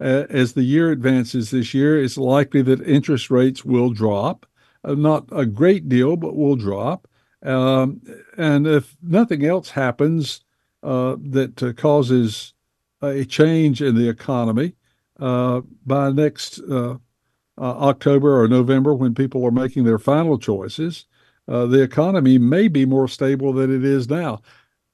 as 0.00 0.54
the 0.54 0.64
year 0.64 0.90
advances 0.90 1.52
this 1.52 1.72
year, 1.72 2.02
it's 2.02 2.18
likely 2.18 2.62
that 2.62 2.84
interest 2.84 3.30
rates 3.30 3.64
will 3.64 3.90
drop 3.90 4.44
uh, 4.82 4.94
not 4.94 5.28
a 5.30 5.46
great 5.46 5.88
deal, 5.88 6.16
but 6.16 6.34
will 6.34 6.56
drop. 6.56 7.06
Um, 7.44 8.00
and 8.36 8.66
if 8.66 8.96
nothing 9.04 9.44
else 9.44 9.70
happens 9.70 10.40
uh, 10.82 11.14
that 11.30 11.62
uh, 11.62 11.72
causes 11.74 12.54
a 13.00 13.24
change 13.24 13.80
in 13.80 13.94
the 13.94 14.08
economy 14.08 14.74
uh, 15.20 15.60
by 15.86 16.10
next 16.10 16.60
October 17.56 18.42
or 18.42 18.48
November 18.48 18.94
when 18.94 19.14
people 19.14 19.44
are 19.44 19.52
making 19.52 19.84
their 19.84 20.00
final 20.00 20.38
choices, 20.38 21.06
the 21.46 21.82
economy 21.82 22.36
may 22.36 22.66
be 22.66 22.84
more 22.84 23.06
stable 23.06 23.52
than 23.52 23.72
it 23.72 23.84
is 23.84 24.10
now. 24.10 24.40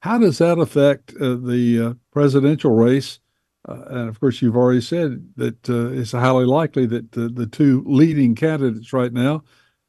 How 0.01 0.17
does 0.17 0.37
that 0.37 0.59
affect 0.59 1.13
uh, 1.15 1.35
the 1.35 1.81
uh, 1.81 1.93
presidential 2.11 2.71
race? 2.71 3.19
Uh, 3.67 3.83
and 3.87 4.09
of 4.09 4.19
course, 4.19 4.41
you've 4.41 4.55
already 4.55 4.81
said 4.81 5.27
that 5.35 5.69
uh, 5.69 5.89
it's 5.89 6.13
highly 6.13 6.45
likely 6.45 6.85
that 6.85 7.11
the, 7.11 7.27
the 7.27 7.45
two 7.45 7.83
leading 7.85 8.35
candidates 8.35 8.93
right 8.93 9.11
now, 9.11 9.43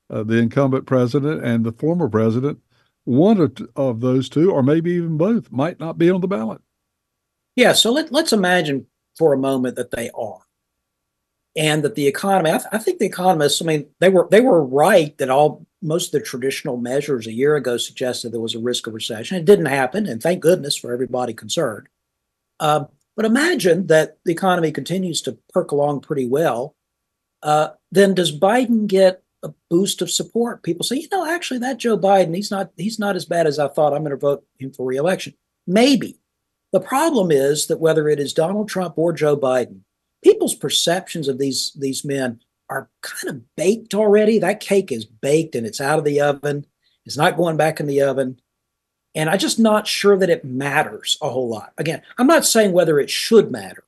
the 0.08 0.38
incumbent 0.38 0.86
president 0.86 1.44
and 1.44 1.64
the 1.64 1.72
former 1.72 2.08
president, 2.08 2.58
one 3.04 3.40
of, 3.40 3.56
of 3.76 4.00
those 4.00 4.28
two, 4.28 4.50
or 4.50 4.62
maybe 4.62 4.90
even 4.90 5.16
both, 5.16 5.52
might 5.52 5.78
not 5.78 5.98
be 5.98 6.10
on 6.10 6.20
the 6.20 6.26
ballot. 6.26 6.60
Yeah. 7.54 7.72
So 7.74 7.92
let, 7.92 8.10
let's 8.10 8.32
imagine 8.32 8.86
for 9.16 9.32
a 9.32 9.38
moment 9.38 9.76
that 9.76 9.92
they 9.92 10.10
are 10.10 10.40
and 11.56 11.82
that 11.82 11.94
the 11.94 12.06
economy 12.06 12.50
I, 12.50 12.58
th- 12.58 12.68
I, 12.72 12.78
think 12.78 12.98
the 12.98 13.06
economists 13.06 13.60
i 13.60 13.64
mean 13.64 13.86
they 13.98 14.08
were 14.08 14.28
they 14.30 14.40
were 14.40 14.64
right 14.64 15.16
that 15.18 15.30
all 15.30 15.66
most 15.82 16.14
of 16.14 16.20
the 16.20 16.26
traditional 16.26 16.76
measures 16.76 17.26
a 17.26 17.32
year 17.32 17.56
ago 17.56 17.76
suggested 17.76 18.32
there 18.32 18.40
was 18.40 18.54
a 18.54 18.60
risk 18.60 18.86
of 18.86 18.94
recession. 18.94 19.36
It 19.36 19.44
didn't 19.44 19.66
happen 19.66 20.06
and 20.06 20.22
thank 20.22 20.40
goodness 20.40 20.76
for 20.76 20.92
everybody 20.92 21.32
concerned. 21.32 21.88
Uh, 22.58 22.84
but 23.16 23.24
imagine 23.24 23.86
that 23.86 24.18
the 24.24 24.32
economy 24.32 24.72
continues 24.72 25.22
to 25.22 25.38
perk 25.52 25.72
along 25.72 26.00
pretty 26.00 26.26
well. 26.26 26.74
Uh, 27.42 27.70
then 27.90 28.14
does 28.14 28.36
biden 28.36 28.86
get 28.86 29.22
a 29.42 29.52
boost 29.70 30.02
of 30.02 30.10
support? 30.10 30.62
People 30.62 30.84
say 30.84 30.96
you 30.96 31.08
know 31.10 31.26
actually 31.26 31.58
that 31.60 31.78
joe 31.78 31.98
biden 31.98 32.34
he's 32.34 32.50
not 32.50 32.70
he's 32.76 32.98
not 32.98 33.16
as 33.16 33.24
bad 33.24 33.46
as 33.46 33.58
i 33.58 33.68
thought. 33.68 33.94
I'm 33.94 34.02
going 34.02 34.10
to 34.10 34.16
vote 34.16 34.44
him 34.58 34.72
for 34.72 34.84
reelection. 34.84 35.34
Maybe. 35.66 36.18
The 36.72 36.80
problem 36.80 37.30
is 37.30 37.66
that 37.66 37.80
whether 37.80 38.08
it 38.08 38.20
is 38.20 38.34
donald 38.34 38.68
trump 38.68 38.98
or 38.98 39.12
joe 39.12 39.36
biden 39.36 39.80
people's 40.22 40.54
perceptions 40.54 41.28
of 41.28 41.38
these 41.38 41.72
these 41.78 42.04
men 42.04 42.40
are 42.70 42.88
kind 43.02 43.36
of 43.36 43.56
baked 43.56 43.94
already. 43.94 44.38
That 44.38 44.60
cake 44.60 44.92
is 44.92 45.04
baked 45.04 45.54
and 45.54 45.66
it's 45.66 45.80
out 45.80 45.98
of 45.98 46.04
the 46.04 46.20
oven. 46.20 46.64
It's 47.04 47.16
not 47.16 47.36
going 47.36 47.56
back 47.56 47.80
in 47.80 47.86
the 47.86 48.02
oven. 48.02 48.40
And 49.14 49.28
I'm 49.28 49.38
just 49.38 49.58
not 49.58 49.88
sure 49.88 50.16
that 50.16 50.30
it 50.30 50.44
matters 50.44 51.18
a 51.20 51.28
whole 51.28 51.48
lot. 51.48 51.72
Again, 51.76 52.00
I'm 52.16 52.28
not 52.28 52.46
saying 52.46 52.72
whether 52.72 53.00
it 53.00 53.10
should 53.10 53.50
matter. 53.50 53.82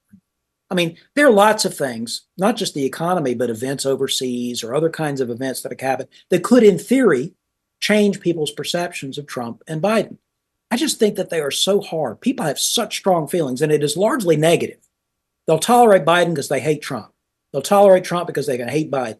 I 0.68 0.74
mean, 0.74 0.96
there 1.14 1.26
are 1.26 1.32
lots 1.32 1.64
of 1.64 1.76
things, 1.76 2.22
not 2.38 2.56
just 2.56 2.74
the 2.74 2.84
economy, 2.84 3.34
but 3.34 3.50
events 3.50 3.86
overseas 3.86 4.64
or 4.64 4.74
other 4.74 4.90
kinds 4.90 5.20
of 5.20 5.30
events 5.30 5.60
that 5.62 5.70
have 5.70 5.80
happened 5.80 6.08
that 6.30 6.42
could, 6.42 6.62
in 6.62 6.78
theory, 6.78 7.34
change 7.78 8.20
people's 8.20 8.50
perceptions 8.50 9.18
of 9.18 9.26
Trump 9.26 9.62
and 9.68 9.82
Biden. 9.82 10.16
I 10.70 10.76
just 10.76 10.98
think 10.98 11.16
that 11.16 11.28
they 11.28 11.40
are 11.40 11.50
so 11.50 11.82
hard. 11.82 12.22
People 12.22 12.46
have 12.46 12.58
such 12.58 12.96
strong 12.96 13.28
feelings, 13.28 13.60
and 13.60 13.70
it 13.70 13.84
is 13.84 13.96
largely 13.98 14.36
negative. 14.36 14.78
They'll 15.46 15.58
tolerate 15.58 16.06
Biden 16.06 16.30
because 16.30 16.48
they 16.48 16.60
hate 16.60 16.80
Trump. 16.80 17.12
They'll 17.52 17.62
tolerate 17.62 18.04
Trump 18.04 18.26
because 18.26 18.46
they 18.46 18.56
can 18.58 18.68
hate 18.68 18.90
Biden. 18.90 19.18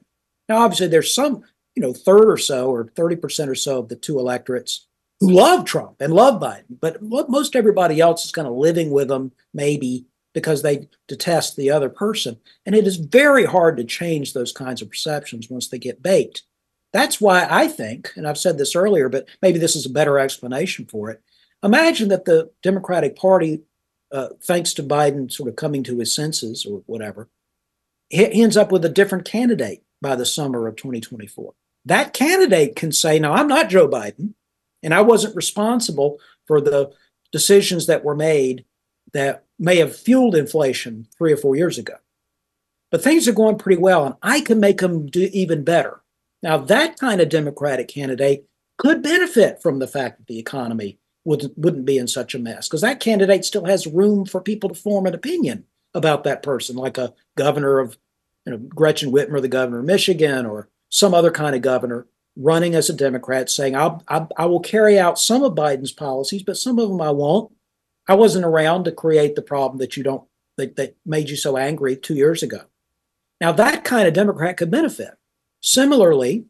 Now, 0.49 0.59
obviously, 0.59 0.89
there's 0.89 1.15
some, 1.15 1.43
you 1.75 1.83
know, 1.83 1.93
third 1.93 2.31
or 2.31 2.39
so 2.39 2.71
or 2.71 2.87
30% 2.87 3.49
or 3.49 3.55
so 3.55 3.81
of 3.81 3.89
the 3.89 3.97
two 3.97 4.19
electorates 4.19 4.87
who 5.21 5.31
love 5.31 5.65
Trump 5.65 6.01
and 6.01 6.13
love 6.13 6.41
Biden. 6.41 6.79
But 6.81 7.03
most 7.03 7.55
everybody 7.55 8.01
else 8.01 8.25
is 8.25 8.33
kind 8.33 8.49
of 8.49 8.55
living 8.55 8.91
with 8.91 9.09
them, 9.09 9.33
maybe 9.55 10.07
because 10.35 10.63
they 10.63 10.89
detest 11.09 11.57
the 11.57 11.71
other 11.71 11.89
person. 11.89 12.39
And 12.65 12.75
it 12.75 12.87
is 12.87 12.97
very 12.97 13.45
hard 13.45 13.77
to 13.77 13.85
change 13.85 14.33
those 14.33 14.53
kinds 14.53 14.83
of 14.83 14.91
perceptions 14.91 15.51
once 15.51 15.69
they 15.69 15.79
get 15.79 16.03
baked. 16.03 16.43
That's 16.93 17.21
why 17.21 17.47
I 17.49 17.69
think, 17.69 18.13
and 18.17 18.27
I've 18.27 18.39
said 18.39 18.59
this 18.59 18.77
earlier, 18.77 19.09
but 19.09 19.27
maybe 19.41 19.59
this 19.59 19.77
is 19.77 19.87
a 19.87 19.91
better 19.91 20.19
explanation 20.19 20.87
for 20.87 21.11
it. 21.11 21.23
Imagine 21.63 22.09
that 22.09 22.25
the 22.25 22.51
Democratic 22.63 23.17
Party 23.17 23.63
uh, 24.13 24.29
thanks 24.43 24.75
to 24.75 24.83
Biden 24.83 25.33
sort 25.33 25.49
of 25.49 25.57
coming 25.57 25.83
to 25.85 25.99
his 25.99 26.15
senses 26.15 26.67
or 26.67 26.83
whatever, 26.87 27.29
he, 28.13 28.43
ends 28.43 28.57
up 28.57 28.71
with 28.71 28.85
a 28.85 28.91
different 28.91 29.25
candidate 29.25 29.83
by 30.01 30.15
the 30.15 30.27
summer 30.27 30.67
of 30.69 30.77
2024. 30.77 31.55
That 31.87 32.13
candidate 32.13 32.77
can 32.77 32.93
say, 32.93 33.19
"No, 33.19 33.33
I'm 33.33 33.49
not 33.49 33.71
Joe 33.71 33.89
Biden, 33.89 34.35
and 34.83 34.95
I 34.95 35.01
wasn't 35.01 35.35
responsible 35.35 36.21
for 36.47 36.61
the 36.61 36.93
decisions 37.33 37.87
that 37.87 38.05
were 38.05 38.15
made 38.15 38.65
that 39.13 39.45
may 39.59 39.77
have 39.77 39.97
fueled 39.97 40.37
inflation 40.37 41.09
three 41.17 41.33
or 41.33 41.37
four 41.37 41.57
years 41.57 41.79
ago. 41.79 41.95
But 42.91 43.03
things 43.03 43.27
are 43.27 43.33
going 43.33 43.59
pretty 43.59 43.81
well, 43.81 44.05
and 44.05 44.15
I 44.23 44.43
can 44.43 44.61
make 44.61 44.79
them 44.79 45.07
do 45.07 45.29
even 45.33 45.65
better." 45.65 46.03
Now, 46.43 46.59
that 46.59 46.99
kind 46.99 47.21
of 47.21 47.29
Democratic 47.29 47.89
candidate 47.89 48.45
could 48.79 49.03
benefit 49.03 49.63
from 49.63 49.79
the 49.79 49.87
fact 49.87 50.19
that 50.19 50.27
the 50.27 50.39
economy 50.39 50.99
would, 51.25 51.53
wouldn't 51.57 51.85
be 51.85 51.99
in 51.99 52.09
such 52.09 52.35
a 52.35 52.39
mess 52.39 52.69
because 52.69 52.81
that 52.81 53.01
candidate 53.01 53.45
still 53.45 53.65
has 53.65 53.87
room 53.87 54.27
for 54.27 54.41
people 54.41 54.69
to 54.71 54.75
form 54.75 55.07
an 55.07 55.15
opinion 55.15 55.65
about 55.95 56.25
that 56.25 56.43
person, 56.43 56.77
like 56.77 56.99
a 56.99 57.13
governor 57.37 57.79
of, 57.79 57.97
you 58.47 58.53
know, 58.53 58.59
Gretchen 58.59 59.13
Whitmer, 59.13 59.41
the 59.41 59.49
governor 59.49 59.81
of 59.81 59.85
Michigan, 59.85 60.47
or 60.47 60.69
some 60.89 61.15
other 61.15 61.31
kind 61.31 61.55
of 61.55 61.63
governor 61.63 62.07
running 62.37 62.75
as 62.75 62.89
a 62.89 62.95
Democrat 62.95 63.51
saying, 63.51 63.77
I'll, 63.77 64.03
I, 64.09 64.27
I 64.37 64.47
will 64.47 64.61
carry 64.61 64.99
out 64.99 65.19
some 65.19 65.43
of 65.43 65.55
Biden's 65.55 65.93
policies, 65.93 66.43
but 66.43 66.57
some 66.57 66.79
of 66.79 66.89
them 66.89 67.01
I 67.01 67.11
won't. 67.11 67.53
I 68.09 68.15
wasn't 68.15 68.45
around 68.45 68.85
to 68.85 68.93
create 68.93 69.37
the 69.37 69.43
problem 69.43 69.79
that 69.79 69.97
you 69.97 70.03
don't, 70.03 70.25
that, 70.57 70.77
that 70.77 70.97
made 71.07 71.29
you 71.29 71.37
so 71.37 71.57
angry 71.57 71.97
two 71.97 72.15
years 72.15 72.43
ago. 72.43 72.63
Now, 73.41 73.53
that 73.53 73.85
kind 73.85 74.09
of 74.09 74.15
Democrat 74.15 74.57
could 74.57 74.71
benefit. 74.71 75.15
Similarly, 75.61 76.47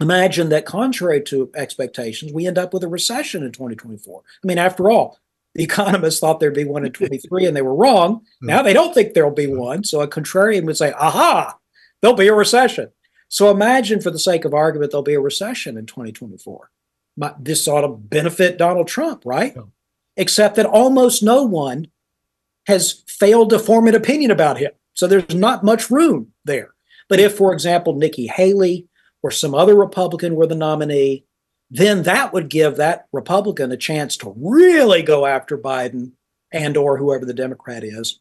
imagine 0.00 0.48
that 0.50 0.66
contrary 0.66 1.22
to 1.22 1.50
expectations, 1.54 2.32
we 2.32 2.46
end 2.46 2.58
up 2.58 2.74
with 2.74 2.84
a 2.84 2.88
recession 2.88 3.42
in 3.42 3.52
2024. 3.52 4.22
I 4.42 4.46
mean, 4.46 4.58
after 4.58 4.90
all, 4.90 5.18
the 5.54 5.62
economists 5.64 6.20
thought 6.20 6.40
there'd 6.40 6.54
be 6.54 6.64
one 6.64 6.84
in 6.84 6.92
23 6.92 7.46
and 7.46 7.56
they 7.56 7.62
were 7.62 7.74
wrong. 7.74 8.22
Hmm. 8.40 8.46
Now 8.46 8.62
they 8.62 8.72
don't 8.72 8.94
think 8.94 9.14
there'll 9.14 9.30
be 9.30 9.46
hmm. 9.46 9.58
one. 9.58 9.84
So 9.84 10.00
a 10.00 10.08
contrarian 10.08 10.64
would 10.64 10.76
say, 10.76 10.92
aha, 10.92 11.56
there'll 12.00 12.16
be 12.16 12.28
a 12.28 12.34
recession. 12.34 12.90
So 13.28 13.50
imagine 13.50 14.00
for 14.02 14.10
the 14.10 14.18
sake 14.18 14.44
of 14.44 14.52
argument, 14.52 14.90
there'll 14.90 15.02
be 15.02 15.14
a 15.14 15.20
recession 15.20 15.78
in 15.78 15.86
2024. 15.86 16.70
This 17.40 17.66
ought 17.66 17.80
to 17.80 17.88
benefit 17.88 18.58
Donald 18.58 18.88
Trump, 18.88 19.22
right? 19.24 19.56
Except 20.18 20.56
that 20.56 20.66
almost 20.66 21.22
no 21.22 21.42
one 21.42 21.86
has 22.66 23.02
failed 23.08 23.50
to 23.50 23.58
form 23.58 23.88
an 23.88 23.94
opinion 23.94 24.30
about 24.30 24.58
him. 24.58 24.72
So 24.94 25.06
there's 25.06 25.34
not 25.34 25.64
much 25.64 25.90
room 25.90 26.32
there. 26.44 26.74
But 27.08 27.20
if, 27.20 27.34
for 27.34 27.52
example, 27.52 27.94
Nikki 27.94 28.26
Haley 28.26 28.86
or 29.22 29.30
some 29.30 29.54
other 29.54 29.74
Republican 29.74 30.34
were 30.34 30.46
the 30.46 30.54
nominee, 30.54 31.24
then 31.72 32.02
that 32.02 32.34
would 32.34 32.50
give 32.50 32.76
that 32.76 33.06
Republican 33.12 33.72
a 33.72 33.78
chance 33.78 34.18
to 34.18 34.34
really 34.36 35.00
go 35.02 35.24
after 35.24 35.56
Biden 35.56 36.12
and 36.52 36.76
or 36.76 36.98
whoever 36.98 37.24
the 37.24 37.32
Democrat 37.32 37.82
is 37.82 38.20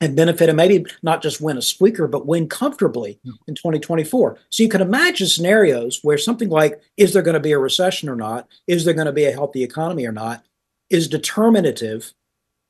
and 0.00 0.16
benefit 0.16 0.48
and 0.48 0.56
maybe 0.56 0.84
not 1.00 1.22
just 1.22 1.40
win 1.40 1.56
a 1.56 1.62
squeaker, 1.62 2.08
but 2.08 2.26
win 2.26 2.48
comfortably 2.48 3.20
in 3.46 3.54
2024. 3.54 4.38
So 4.50 4.62
you 4.64 4.68
can 4.68 4.80
imagine 4.80 5.28
scenarios 5.28 6.00
where 6.02 6.18
something 6.18 6.48
like, 6.48 6.80
is 6.96 7.12
there 7.12 7.22
going 7.22 7.34
to 7.34 7.40
be 7.40 7.52
a 7.52 7.60
recession 7.60 8.08
or 8.08 8.16
not? 8.16 8.48
Is 8.66 8.84
there 8.84 8.94
going 8.94 9.06
to 9.06 9.12
be 9.12 9.26
a 9.26 9.32
healthy 9.32 9.62
economy 9.62 10.04
or 10.04 10.12
not? 10.12 10.44
Is 10.88 11.06
determinative 11.06 12.12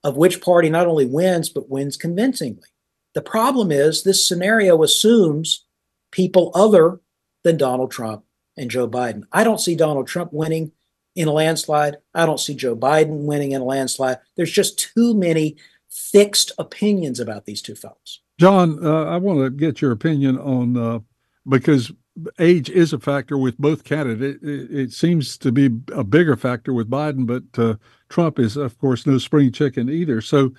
of 0.04 0.18
which 0.18 0.42
party 0.42 0.68
not 0.68 0.87
only 0.87 1.06
wins, 1.06 1.48
but 1.48 1.70
wins 1.70 1.96
convincingly. 1.96 2.68
The 3.14 3.22
problem 3.22 3.72
is 3.72 4.02
this 4.02 4.26
scenario 4.26 4.83
assumes 4.83 5.64
people 6.12 6.50
other 6.54 7.00
than 7.42 7.56
Donald 7.56 7.90
Trump 7.90 8.24
and 8.61 8.70
Joe 8.70 8.88
Biden. 8.88 9.25
I 9.33 9.42
don't 9.42 9.61
see 9.61 9.75
Donald 9.75 10.07
Trump 10.07 10.33
winning 10.33 10.73
in 11.16 11.27
a 11.27 11.33
landslide. 11.33 11.96
I 12.14 12.27
don't 12.27 12.38
see 12.38 12.55
Joe 12.55 12.77
Biden 12.77 13.25
winning 13.25 13.53
in 13.53 13.62
a 13.62 13.64
landslide. 13.64 14.18
There's 14.37 14.53
just 14.53 14.79
too 14.79 15.14
many 15.14 15.57
fixed 15.88 16.53
opinions 16.59 17.18
about 17.18 17.46
these 17.46 17.62
two 17.62 17.75
fellows. 17.75 18.20
John, 18.38 18.85
uh, 18.85 19.05
I 19.07 19.16
want 19.16 19.40
to 19.40 19.51
get 19.51 19.81
your 19.81 19.92
opinion 19.92 20.38
on 20.38 20.77
uh, 20.77 21.01
because 21.49 21.90
age 22.38 22.70
is 22.70 22.92
a 22.92 22.99
factor 22.99 23.38
with 23.38 23.59
both 23.59 23.85
candidates. 23.85 24.42
It, 24.42 24.70
it, 24.70 24.92
seems 24.92 25.38
to 25.38 25.51
be 25.51 25.66
a 25.92 26.05
bigger 26.05 26.37
factor 26.37 26.73
with 26.73 26.90
Biden, 26.90 27.27
but 27.27 27.62
uh, 27.62 27.77
Trump 28.09 28.38
is, 28.38 28.57
of 28.57 28.79
course, 28.79 29.07
no 29.07 29.18
spring 29.18 29.53
chicken 29.53 29.88
either. 29.88 30.20
So 30.20 30.53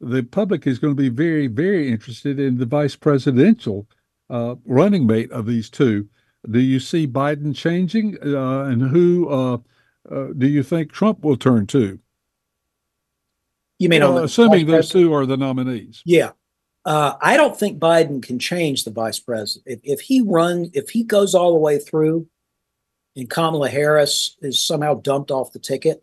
the 0.00 0.22
public 0.22 0.66
is 0.66 0.78
going 0.78 0.96
to 0.96 1.02
be 1.02 1.08
very, 1.08 1.48
very 1.48 1.90
interested 1.90 2.38
in 2.38 2.56
the 2.56 2.66
vice 2.66 2.94
presidential 2.96 3.88
uh, 4.30 4.54
running 4.64 5.06
mate 5.06 5.30
of 5.32 5.46
these 5.46 5.68
two. 5.70 6.08
Do 6.48 6.60
you 6.60 6.80
see 6.80 7.06
Biden 7.06 7.54
changing, 7.54 8.16
uh, 8.22 8.64
and 8.64 8.82
who 8.82 9.28
uh, 9.28 9.58
uh, 10.10 10.28
do 10.36 10.46
you 10.46 10.62
think 10.62 10.92
Trump 10.92 11.24
will 11.24 11.36
turn 11.36 11.66
to? 11.68 11.98
You 13.78 13.88
mean, 13.88 14.02
well, 14.02 14.18
assuming 14.18 14.66
those 14.66 14.90
two 14.90 15.12
are 15.14 15.26
the 15.26 15.36
nominees? 15.36 16.02
Yeah, 16.04 16.30
uh, 16.84 17.14
I 17.20 17.36
don't 17.36 17.56
think 17.56 17.78
Biden 17.78 18.22
can 18.22 18.38
change 18.38 18.84
the 18.84 18.90
vice 18.90 19.20
president. 19.20 19.64
If, 19.66 19.80
if 19.84 20.00
he 20.00 20.20
runs, 20.20 20.70
if 20.72 20.90
he 20.90 21.04
goes 21.04 21.34
all 21.34 21.52
the 21.52 21.58
way 21.58 21.78
through, 21.78 22.26
and 23.16 23.28
Kamala 23.28 23.68
Harris 23.68 24.36
is 24.40 24.60
somehow 24.60 24.94
dumped 24.94 25.30
off 25.30 25.52
the 25.52 25.58
ticket, 25.58 26.02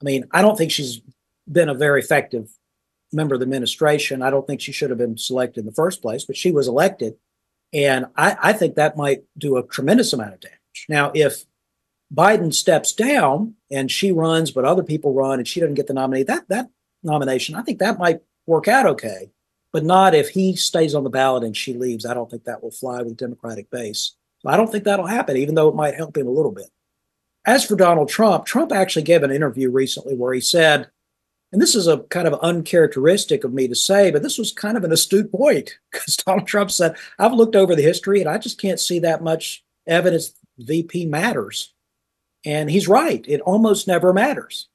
I 0.00 0.04
mean, 0.04 0.26
I 0.30 0.42
don't 0.42 0.56
think 0.56 0.70
she's 0.70 1.00
been 1.50 1.68
a 1.68 1.74
very 1.74 2.00
effective 2.00 2.50
member 3.12 3.34
of 3.34 3.40
the 3.40 3.44
administration. 3.44 4.22
I 4.22 4.30
don't 4.30 4.46
think 4.46 4.60
she 4.60 4.72
should 4.72 4.90
have 4.90 4.98
been 4.98 5.18
selected 5.18 5.60
in 5.60 5.66
the 5.66 5.72
first 5.72 6.02
place, 6.02 6.24
but 6.24 6.36
she 6.36 6.50
was 6.50 6.68
elected. 6.68 7.14
And 7.72 8.06
I, 8.16 8.36
I 8.42 8.52
think 8.52 8.74
that 8.74 8.96
might 8.96 9.24
do 9.36 9.56
a 9.56 9.66
tremendous 9.66 10.12
amount 10.12 10.34
of 10.34 10.40
damage. 10.40 10.86
Now, 10.88 11.10
if 11.14 11.44
Biden 12.14 12.54
steps 12.54 12.92
down 12.92 13.54
and 13.70 13.90
she 13.90 14.12
runs, 14.12 14.50
but 14.50 14.64
other 14.64 14.84
people 14.84 15.12
run 15.12 15.38
and 15.38 15.48
she 15.48 15.60
doesn't 15.60 15.74
get 15.74 15.86
the 15.86 15.94
nominee, 15.94 16.22
that 16.24 16.48
that 16.48 16.70
nomination, 17.02 17.54
I 17.54 17.62
think 17.62 17.78
that 17.80 17.98
might 17.98 18.20
work 18.46 18.68
out 18.68 18.86
okay. 18.86 19.30
but 19.76 19.84
not 19.84 20.14
if 20.14 20.30
he 20.30 20.56
stays 20.56 20.94
on 20.94 21.04
the 21.04 21.10
ballot 21.10 21.44
and 21.44 21.54
she 21.54 21.74
leaves. 21.74 22.06
I 22.06 22.14
don't 22.14 22.30
think 22.30 22.44
that 22.44 22.62
will 22.62 22.70
fly 22.70 23.02
with 23.02 23.16
Democratic 23.16 23.70
base. 23.70 24.12
I 24.46 24.56
don't 24.56 24.72
think 24.72 24.84
that'll 24.84 25.06
happen, 25.06 25.36
even 25.36 25.54
though 25.54 25.68
it 25.68 25.74
might 25.74 25.94
help 25.96 26.16
him 26.16 26.26
a 26.26 26.30
little 26.30 26.50
bit. 26.50 26.70
As 27.44 27.62
for 27.62 27.76
Donald 27.76 28.08
Trump, 28.08 28.46
Trump 28.46 28.72
actually 28.72 29.02
gave 29.02 29.22
an 29.22 29.30
interview 29.30 29.70
recently 29.70 30.16
where 30.16 30.32
he 30.32 30.40
said, 30.40 30.88
and 31.56 31.62
this 31.62 31.74
is 31.74 31.86
a 31.86 32.00
kind 32.10 32.28
of 32.28 32.34
uncharacteristic 32.40 33.42
of 33.42 33.54
me 33.54 33.66
to 33.66 33.74
say, 33.74 34.10
but 34.10 34.22
this 34.22 34.36
was 34.36 34.52
kind 34.52 34.76
of 34.76 34.84
an 34.84 34.92
astute 34.92 35.32
point 35.32 35.78
because 35.90 36.14
Donald 36.26 36.46
Trump 36.46 36.70
said, 36.70 36.96
I've 37.18 37.32
looked 37.32 37.56
over 37.56 37.74
the 37.74 37.80
history 37.80 38.20
and 38.20 38.28
I 38.28 38.36
just 38.36 38.60
can't 38.60 38.78
see 38.78 38.98
that 38.98 39.22
much 39.22 39.64
evidence 39.86 40.34
VP 40.58 41.06
matters. 41.06 41.72
And 42.44 42.70
he's 42.70 42.88
right, 42.88 43.24
it 43.26 43.40
almost 43.40 43.88
never 43.88 44.12
matters. 44.12 44.68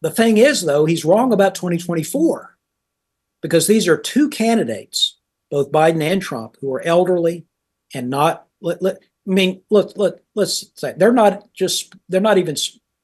The 0.00 0.12
thing 0.12 0.36
is, 0.36 0.62
though, 0.62 0.84
he's 0.84 1.04
wrong 1.04 1.32
about 1.32 1.56
2024 1.56 2.56
because 3.42 3.66
these 3.66 3.88
are 3.88 3.96
two 3.98 4.28
candidates, 4.28 5.18
both 5.50 5.72
Biden 5.72 6.04
and 6.04 6.22
Trump, 6.22 6.56
who 6.60 6.72
are 6.72 6.82
elderly 6.82 7.46
and 7.92 8.10
not. 8.10 8.46
Let, 8.60 8.80
let, 8.80 8.98
I 9.26 9.32
mean, 9.32 9.62
look, 9.70 9.96
look, 9.96 10.22
let's 10.36 10.70
say 10.76 10.94
they're 10.96 11.12
not 11.12 11.52
just, 11.52 11.96
they're 12.08 12.20
not 12.20 12.38
even, 12.38 12.54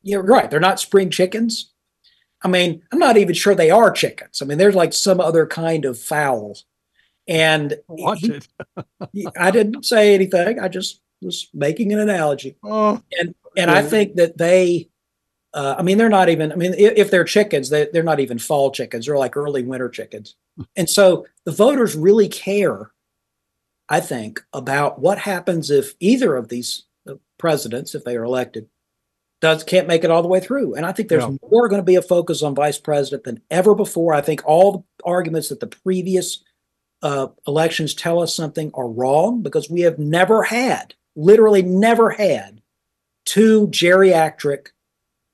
you're 0.05 0.23
right, 0.23 0.49
they're 0.49 0.61
not 0.61 0.79
spring 0.79 1.11
chickens. 1.11 1.73
I 2.45 2.49
mean, 2.49 2.83
I'm 2.93 2.99
not 2.99 3.17
even 3.17 3.35
sure 3.35 3.55
they 3.55 3.71
are 3.71 3.91
chickens. 3.91 4.43
I 4.43 4.45
mean, 4.45 4.59
there's 4.59 4.75
like 4.75 4.93
some 4.93 5.19
other 5.21 5.47
kind 5.47 5.85
of 5.87 5.99
fowl. 5.99 6.59
And 7.27 7.79
Watch 7.89 8.21
he- 8.21 8.33
it. 8.33 8.49
he- 9.13 9.27
I 9.39 9.51
didn't 9.51 9.85
say 9.85 10.15
anything. 10.15 10.61
I 10.61 10.69
just 10.69 11.01
was 11.23 11.49
making 11.55 11.93
an 11.93 11.99
analogy. 12.01 12.57
Oh, 12.63 13.01
And 13.19 13.35
and 13.57 13.71
I 13.71 13.83
think 13.83 14.17
that 14.17 14.37
they, 14.37 14.91
uh, 15.55 15.77
I 15.79 15.83
mean, 15.83 15.97
they're 15.97 16.09
not 16.11 16.29
even. 16.29 16.53
I 16.53 16.57
mean, 16.57 16.75
if, 16.75 16.93
if 16.97 17.11
they're 17.11 17.25
chickens, 17.25 17.71
they 17.71 17.89
they're 17.93 18.03
not 18.03 18.21
even 18.21 18.39
fall 18.39 18.71
chickens. 18.73 19.07
They're 19.07 19.17
like 19.17 19.37
early 19.37 19.63
winter 19.63 19.89
chickens. 19.89 20.37
And 20.77 20.89
so 20.91 21.27
the 21.45 21.53
voters 21.53 21.97
really 21.97 22.29
care, 22.29 22.93
I 23.89 24.01
think, 24.01 24.45
about 24.53 25.01
what 25.01 25.19
happens 25.19 25.71
if 25.71 25.95
either 26.01 26.37
of 26.37 26.49
these 26.49 26.85
uh, 27.09 27.15
presidents, 27.39 27.95
if 27.95 28.05
they 28.05 28.17
are 28.17 28.25
elected, 28.25 28.69
does 29.45 29.63
can't 29.63 29.87
make 29.87 30.05
it 30.05 30.11
all 30.11 30.23
the 30.23 30.29
way 30.29 30.41
through. 30.41 30.75
And 30.75 30.87
I 30.87 30.93
think 30.93 31.11
there's 31.11 31.29
more 31.51 31.69
going 31.69 31.79
to 31.79 31.85
be 31.85 31.97
a 31.97 32.03
focus 32.03 32.43
on 32.43 32.55
vice 32.55 32.79
president 32.79 33.25
than 33.25 33.43
ever 33.51 33.75
before. 33.75 34.15
I 34.15 34.23
think 34.23 34.41
all 34.47 34.73
the 34.73 34.83
arguments 35.05 35.51
that 35.51 35.61
the 35.61 35.67
previous 35.67 36.43
uh, 37.03 37.27
elections 37.47 37.93
tell 37.93 38.23
us 38.23 38.35
something 38.35 38.71
are 38.73 38.89
wrong 38.89 39.43
because 39.43 39.69
we 39.69 39.83
have 39.83 39.99
never 39.99 40.45
had, 40.45 40.95
literally 41.15 41.61
never 41.61 42.09
had, 42.09 42.63
two 43.27 43.69
geriatric 43.69 44.69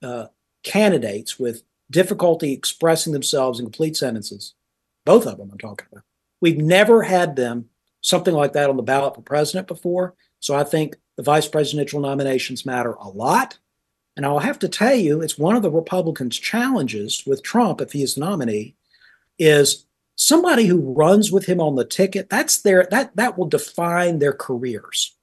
uh, 0.02 0.26
candidates 0.64 1.38
with 1.38 1.62
difficulty 1.88 2.52
expressing 2.52 3.12
themselves 3.12 3.60
in 3.60 3.64
complete 3.64 3.96
sentences. 3.96 4.54
Both 5.06 5.24
of 5.24 5.38
them 5.38 5.50
I'm 5.52 5.58
talking 5.58 5.86
about. 5.92 6.02
We've 6.40 6.58
never 6.58 7.04
had 7.04 7.36
them 7.36 7.68
something 8.00 8.34
like 8.34 8.54
that 8.54 8.70
on 8.70 8.76
the 8.76 8.82
ballot 8.82 9.14
for 9.14 9.22
president 9.22 9.68
before. 9.68 10.16
So 10.40 10.56
I 10.56 10.64
think 10.64 10.96
the 11.16 11.22
vice 11.22 11.46
presidential 11.46 12.00
nominations 12.00 12.66
matter 12.66 12.94
a 12.94 13.08
lot. 13.08 13.59
And 14.20 14.26
I'll 14.26 14.40
have 14.40 14.58
to 14.58 14.68
tell 14.68 14.94
you, 14.94 15.22
it's 15.22 15.38
one 15.38 15.56
of 15.56 15.62
the 15.62 15.70
Republicans' 15.70 16.38
challenges 16.38 17.24
with 17.26 17.42
Trump, 17.42 17.80
if 17.80 17.92
he 17.92 18.02
is 18.02 18.16
the 18.16 18.20
nominee, 18.20 18.74
is 19.38 19.86
somebody 20.14 20.66
who 20.66 20.92
runs 20.92 21.32
with 21.32 21.46
him 21.46 21.58
on 21.58 21.76
the 21.76 21.86
ticket. 21.86 22.28
That's 22.28 22.60
their 22.60 22.86
that 22.90 23.16
that 23.16 23.38
will 23.38 23.46
define 23.46 24.18
their 24.18 24.34
careers. 24.34 25.16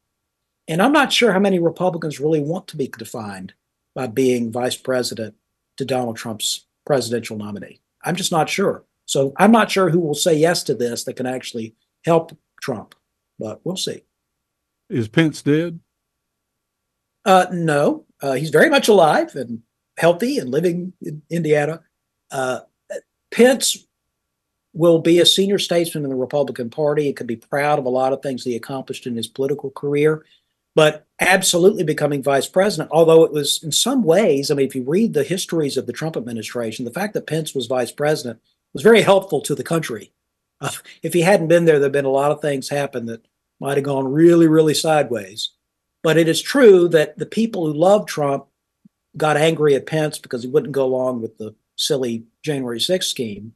And 0.68 0.82
I'm 0.82 0.94
not 0.94 1.14
sure 1.14 1.32
how 1.32 1.38
many 1.38 1.60
Republicans 1.60 2.20
really 2.20 2.42
want 2.42 2.68
to 2.70 2.76
be 2.76 2.88
defined 2.88 3.54
by 3.94 4.08
being 4.08 4.52
vice 4.52 4.76
president 4.76 5.36
to 5.78 5.86
Donald 5.86 6.18
Trump's 6.18 6.66
presidential 6.84 7.38
nominee. 7.38 7.80
I'm 8.04 8.16
just 8.16 8.32
not 8.32 8.50
sure. 8.50 8.84
So 9.06 9.32
I'm 9.38 9.52
not 9.52 9.70
sure 9.70 9.92
who 9.92 10.00
will 10.00 10.16
say 10.16 10.34
yes 10.36 10.64
to 10.64 10.74
this 10.74 11.04
that 11.04 11.18
can 11.18 11.28
actually 11.28 11.76
help 12.04 12.36
Trump, 12.64 12.96
but 13.38 13.62
we'll 13.64 13.78
see. 13.78 14.02
is 14.90 15.08
Pence 15.08 15.44
dead? 15.44 15.82
Uh, 17.26 17.46
no, 17.52 18.07
uh, 18.21 18.34
he's 18.34 18.49
very 18.49 18.69
much 18.69 18.88
alive 18.88 19.36
and 19.36 19.62
healthy 19.97 20.38
and 20.39 20.49
living 20.49 20.93
in 21.01 21.21
Indiana. 21.30 21.82
Uh, 22.32 22.62
Pence 23.32 23.86
will 24.73 24.99
be 24.99 25.19
a 25.19 25.25
senior 25.25 25.58
statesman 25.58 26.03
in 26.03 26.10
the 26.10 26.15
Republican 26.15 26.69
Party. 26.69 27.06
He 27.06 27.13
can 27.13 27.27
be 27.27 27.36
proud 27.36 27.80
of 27.80 27.86
a 27.86 27.89
lot 27.89 28.13
of 28.13 28.21
things 28.21 28.43
he 28.43 28.56
accomplished 28.56 29.08
in 29.08 29.15
his 29.15 29.27
political 29.27 29.71
career, 29.71 30.23
but 30.75 31.08
absolutely 31.19 31.84
becoming 31.84 32.21
vice 32.21 32.47
president. 32.47 32.89
Although 32.91 33.23
it 33.23 33.32
was 33.32 33.62
in 33.63 33.71
some 33.71 34.03
ways, 34.03 34.51
I 34.51 34.56
mean, 34.56 34.67
if 34.67 34.75
you 34.75 34.84
read 34.84 35.13
the 35.13 35.23
histories 35.23 35.77
of 35.77 35.88
the 35.88 35.93
Trump 35.93 36.15
administration, 36.15 36.86
the 36.86 36.91
fact 36.91 37.15
that 37.15 37.27
Pence 37.27 37.56
was 37.56 37.65
vice 37.65 37.91
president 37.91 38.39
was 38.73 38.84
very 38.84 39.01
helpful 39.01 39.41
to 39.41 39.56
the 39.56 39.63
country. 39.63 40.12
Uh, 40.62 40.71
if 41.01 41.13
he 41.13 41.21
hadn't 41.21 41.47
been 41.47 41.65
there, 41.65 41.80
there'd 41.80 41.91
been 41.91 42.06
a 42.06 42.10
lot 42.10 42.32
of 42.32 42.41
things 42.41 42.69
happen 42.69 43.08
that 43.08 43.25
might 43.60 43.77
have 43.77 43.84
gone 43.84 44.12
really, 44.12 44.47
really 44.47 44.75
sideways. 44.75 45.51
But 46.08 46.17
it 46.17 46.30
is 46.30 46.41
true 46.41 46.88
that 46.88 47.17
the 47.17 47.26
people 47.26 47.65
who 47.65 47.74
loved 47.74 48.08
Trump 48.08 48.46
got 49.17 49.36
angry 49.36 49.76
at 49.76 49.86
Pence 49.86 50.17
because 50.17 50.41
he 50.41 50.48
wouldn't 50.48 50.72
go 50.72 50.86
along 50.86 51.22
with 51.22 51.38
the 51.38 51.54
silly 51.76 52.24
January 52.41 52.80
6th 52.80 53.04
scheme. 53.04 53.56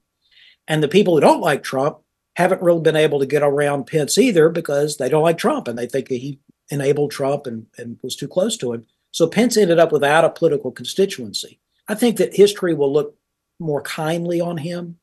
And 0.67 0.83
the 0.83 0.89
people 0.89 1.13
who 1.13 1.21
don't 1.21 1.39
like 1.39 1.63
Trump 1.63 1.99
haven't 2.35 2.61
really 2.61 2.81
been 2.81 2.97
able 2.97 3.19
to 3.19 3.25
get 3.25 3.41
around 3.41 3.87
Pence 3.87 4.17
either 4.17 4.49
because 4.49 4.97
they 4.97 5.07
don't 5.07 5.23
like 5.23 5.37
Trump 5.37 5.69
and 5.69 5.79
they 5.79 5.87
think 5.87 6.09
that 6.09 6.17
he 6.17 6.39
enabled 6.69 7.11
Trump 7.11 7.47
and, 7.47 7.67
and 7.77 7.97
was 8.01 8.17
too 8.17 8.27
close 8.27 8.57
to 8.57 8.73
him. 8.73 8.85
So 9.11 9.27
Pence 9.27 9.55
ended 9.55 9.79
up 9.79 9.93
without 9.93 10.25
a 10.25 10.29
political 10.29 10.73
constituency. 10.73 11.57
I 11.87 11.95
think 11.95 12.17
that 12.17 12.35
history 12.35 12.73
will 12.73 12.91
look 12.91 13.15
more 13.61 13.81
kindly 13.81 14.41
on 14.41 14.57
him, 14.57 14.99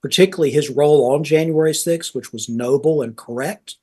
particularly 0.00 0.50
his 0.50 0.70
role 0.70 1.12
on 1.12 1.24
January 1.24 1.72
6th, 1.72 2.14
which 2.14 2.32
was 2.32 2.48
noble 2.48 3.02
and 3.02 3.14
correct. 3.14 3.76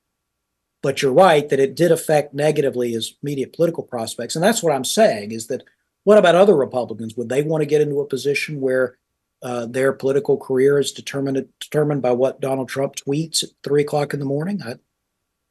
But 0.84 1.02
you're 1.02 1.14
right 1.14 1.50
that 1.50 1.60
it 1.60 1.76
did 1.76 1.92
affect 1.92 2.36
negatively 2.36 2.92
his 2.92 3.16
immediate 3.24 3.54
political 3.54 3.84
prospects. 3.84 4.36
And 4.36 4.44
that's 4.44 4.62
what 4.62 4.74
I'm 4.74 4.86
saying 4.86 5.32
is 5.32 5.48
that 5.48 5.64
what 6.04 6.20
about 6.20 6.36
other 6.36 6.56
Republicans? 6.56 7.16
Would 7.16 7.30
they 7.30 7.42
want 7.42 7.62
to 7.62 7.66
get 7.66 7.82
into 7.82 8.02
a 8.02 8.06
position 8.06 8.62
where 8.62 8.98
uh, 9.42 9.66
their 9.66 9.94
political 9.94 10.38
career 10.38 10.78
is 10.80 10.92
determined 10.92 11.48
determined 11.60 12.02
by 12.02 12.12
what 12.12 12.42
Donald 12.42 12.70
Trump 12.70 12.96
tweets 12.96 13.44
at 13.44 13.50
three 13.64 13.82
o'clock 13.82 14.14
in 14.14 14.20
the 14.20 14.26
morning? 14.26 14.62
I, 14.62 14.76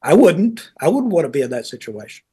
I 0.02 0.14
wouldn't. 0.14 0.70
I 0.80 0.88
wouldn't 0.88 1.12
want 1.12 1.24
to 1.24 1.30
be 1.30 1.42
in 1.42 1.50
that 1.50 1.66
situation. 1.66 2.24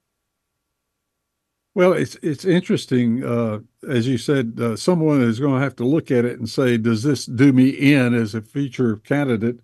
Well, 1.75 1.93
it's 1.93 2.15
it's 2.21 2.45
interesting, 2.45 3.23
uh, 3.23 3.59
as 3.87 4.07
you 4.07 4.17
said. 4.17 4.57
Uh, 4.59 4.75
someone 4.75 5.21
is 5.21 5.39
going 5.39 5.55
to 5.55 5.63
have 5.63 5.75
to 5.77 5.85
look 5.85 6.11
at 6.11 6.25
it 6.25 6.39
and 6.39 6.49
say, 6.49 6.77
"Does 6.77 7.03
this 7.03 7.25
do 7.25 7.53
me 7.53 7.69
in 7.69 8.13
as 8.13 8.35
a 8.35 8.41
future 8.41 8.97
candidate, 8.97 9.59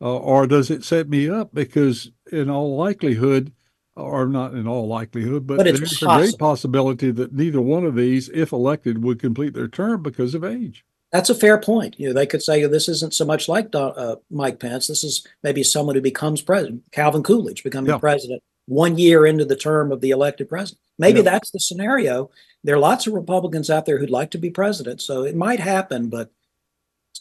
uh, 0.00 0.16
or 0.16 0.46
does 0.46 0.70
it 0.70 0.84
set 0.84 1.08
me 1.08 1.28
up?" 1.28 1.54
Because 1.54 2.10
in 2.32 2.50
all 2.50 2.76
likelihood, 2.76 3.52
or 3.96 4.26
not 4.26 4.54
in 4.54 4.66
all 4.66 4.88
likelihood, 4.88 5.46
but, 5.46 5.58
But 5.58 5.66
it's 5.66 5.78
there's 5.78 6.02
a 6.02 6.06
great 6.06 6.38
possibility 6.38 7.10
that 7.10 7.32
neither 7.32 7.60
one 7.60 7.84
of 7.84 7.94
these, 7.94 8.28
if 8.30 8.52
elected, 8.52 9.02
would 9.04 9.20
complete 9.20 9.54
their 9.54 9.68
term 9.68 10.02
because 10.02 10.34
of 10.34 10.44
age. 10.44 10.84
That's 11.12 11.28
a 11.28 11.34
fair 11.34 11.58
point. 11.58 12.00
You 12.00 12.08
know, 12.08 12.14
they 12.14 12.26
could 12.26 12.42
say 12.42 12.64
this 12.64 12.88
isn't 12.88 13.12
so 13.12 13.26
much 13.26 13.46
like 13.46 13.70
Don, 13.70 13.92
uh, 13.96 14.16
Mike 14.30 14.58
Pence. 14.58 14.86
This 14.86 15.04
is 15.04 15.26
maybe 15.42 15.62
someone 15.62 15.94
who 15.94 16.00
becomes 16.00 16.40
president, 16.40 16.84
Calvin 16.90 17.22
Coolidge 17.22 17.62
becoming 17.62 17.90
Yeah. 17.90 17.98
president 17.98 18.42
one 18.66 18.96
year 18.96 19.26
into 19.26 19.44
the 19.44 19.56
term 19.56 19.92
of 19.92 20.00
the 20.00 20.10
elected 20.10 20.48
president. 20.48 20.80
Maybe 20.98 21.18
Yeah. 21.18 21.24
that's 21.24 21.50
the 21.50 21.60
scenario. 21.60 22.30
There 22.64 22.76
are 22.76 22.80
lots 22.80 23.06
of 23.06 23.12
Republicans 23.12 23.68
out 23.68 23.84
there 23.84 23.98
who'd 23.98 24.08
like 24.08 24.30
to 24.30 24.38
be 24.38 24.48
president, 24.48 25.02
so 25.02 25.24
it 25.24 25.36
might 25.36 25.60
happen. 25.60 26.08
But 26.08 26.30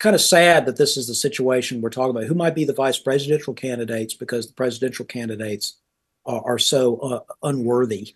kind 0.01 0.15
of 0.15 0.21
sad 0.21 0.65
that 0.65 0.77
this 0.77 0.97
is 0.97 1.07
the 1.07 1.13
situation 1.13 1.79
we're 1.79 1.91
talking 1.91 2.09
about. 2.09 2.23
Who 2.23 2.33
might 2.33 2.55
be 2.55 2.65
the 2.65 2.73
vice 2.73 2.97
presidential 2.97 3.53
candidates 3.53 4.15
because 4.15 4.47
the 4.47 4.53
presidential 4.53 5.05
candidates 5.05 5.77
are, 6.25 6.41
are 6.43 6.59
so 6.59 6.97
uh, 6.97 7.19
unworthy, 7.43 8.15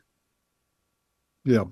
Yeah. 1.46 1.66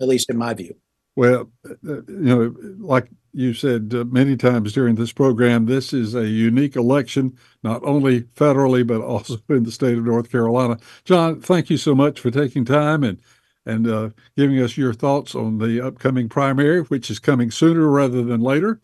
at 0.00 0.08
least 0.08 0.30
in 0.30 0.38
my 0.38 0.54
view. 0.54 0.74
Well, 1.16 1.50
uh, 1.68 1.74
you 1.84 2.04
know, 2.08 2.54
like 2.78 3.10
you 3.34 3.52
said 3.52 3.92
uh, 3.94 4.04
many 4.04 4.38
times 4.38 4.72
during 4.72 4.94
this 4.94 5.12
program, 5.12 5.66
this 5.66 5.92
is 5.92 6.14
a 6.14 6.26
unique 6.26 6.76
election, 6.76 7.36
not 7.62 7.84
only 7.84 8.22
federally, 8.22 8.86
but 8.86 9.02
also 9.02 9.36
in 9.50 9.64
the 9.64 9.72
state 9.72 9.98
of 9.98 10.04
North 10.04 10.30
Carolina. 10.30 10.78
John, 11.04 11.42
thank 11.42 11.68
you 11.68 11.76
so 11.76 11.94
much 11.94 12.20
for 12.20 12.30
taking 12.30 12.64
time 12.64 13.04
and 13.04 13.18
and 13.66 13.86
uh, 13.86 14.08
giving 14.34 14.60
us 14.62 14.78
your 14.78 14.94
thoughts 14.94 15.34
on 15.34 15.58
the 15.58 15.86
upcoming 15.86 16.26
primary, 16.26 16.80
which 16.84 17.10
is 17.10 17.18
coming 17.18 17.50
sooner 17.50 17.86
rather 17.86 18.22
than 18.22 18.40
later. 18.40 18.80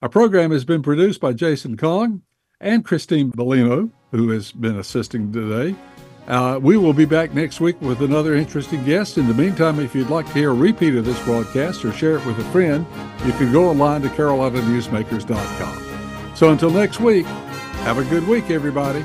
Our 0.00 0.08
program 0.08 0.52
has 0.52 0.64
been 0.64 0.82
produced 0.82 1.20
by 1.20 1.32
Jason 1.32 1.76
Kong 1.76 2.22
and 2.60 2.84
Christine 2.84 3.32
Bellino, 3.32 3.90
who 4.12 4.30
has 4.30 4.52
been 4.52 4.78
assisting 4.78 5.32
today. 5.32 5.74
Uh, 6.28 6.60
we 6.62 6.76
will 6.76 6.92
be 6.92 7.04
back 7.04 7.34
next 7.34 7.60
week 7.60 7.82
with 7.82 8.00
another 8.00 8.36
interesting 8.36 8.84
guest. 8.84 9.18
In 9.18 9.26
the 9.26 9.34
meantime, 9.34 9.80
if 9.80 9.96
you'd 9.96 10.08
like 10.08 10.26
to 10.26 10.32
hear 10.34 10.50
a 10.50 10.54
repeat 10.54 10.94
of 10.94 11.04
this 11.04 11.20
broadcast 11.24 11.84
or 11.84 11.92
share 11.92 12.18
it 12.18 12.26
with 12.26 12.38
a 12.38 12.44
friend, 12.52 12.86
you 13.26 13.32
can 13.32 13.50
go 13.50 13.68
online 13.68 14.02
to 14.02 14.08
carolinanewsmakers.com. 14.08 16.36
So 16.36 16.50
until 16.50 16.70
next 16.70 17.00
week, 17.00 17.26
have 17.26 17.98
a 17.98 18.04
good 18.04 18.28
week, 18.28 18.50
everybody. 18.50 19.04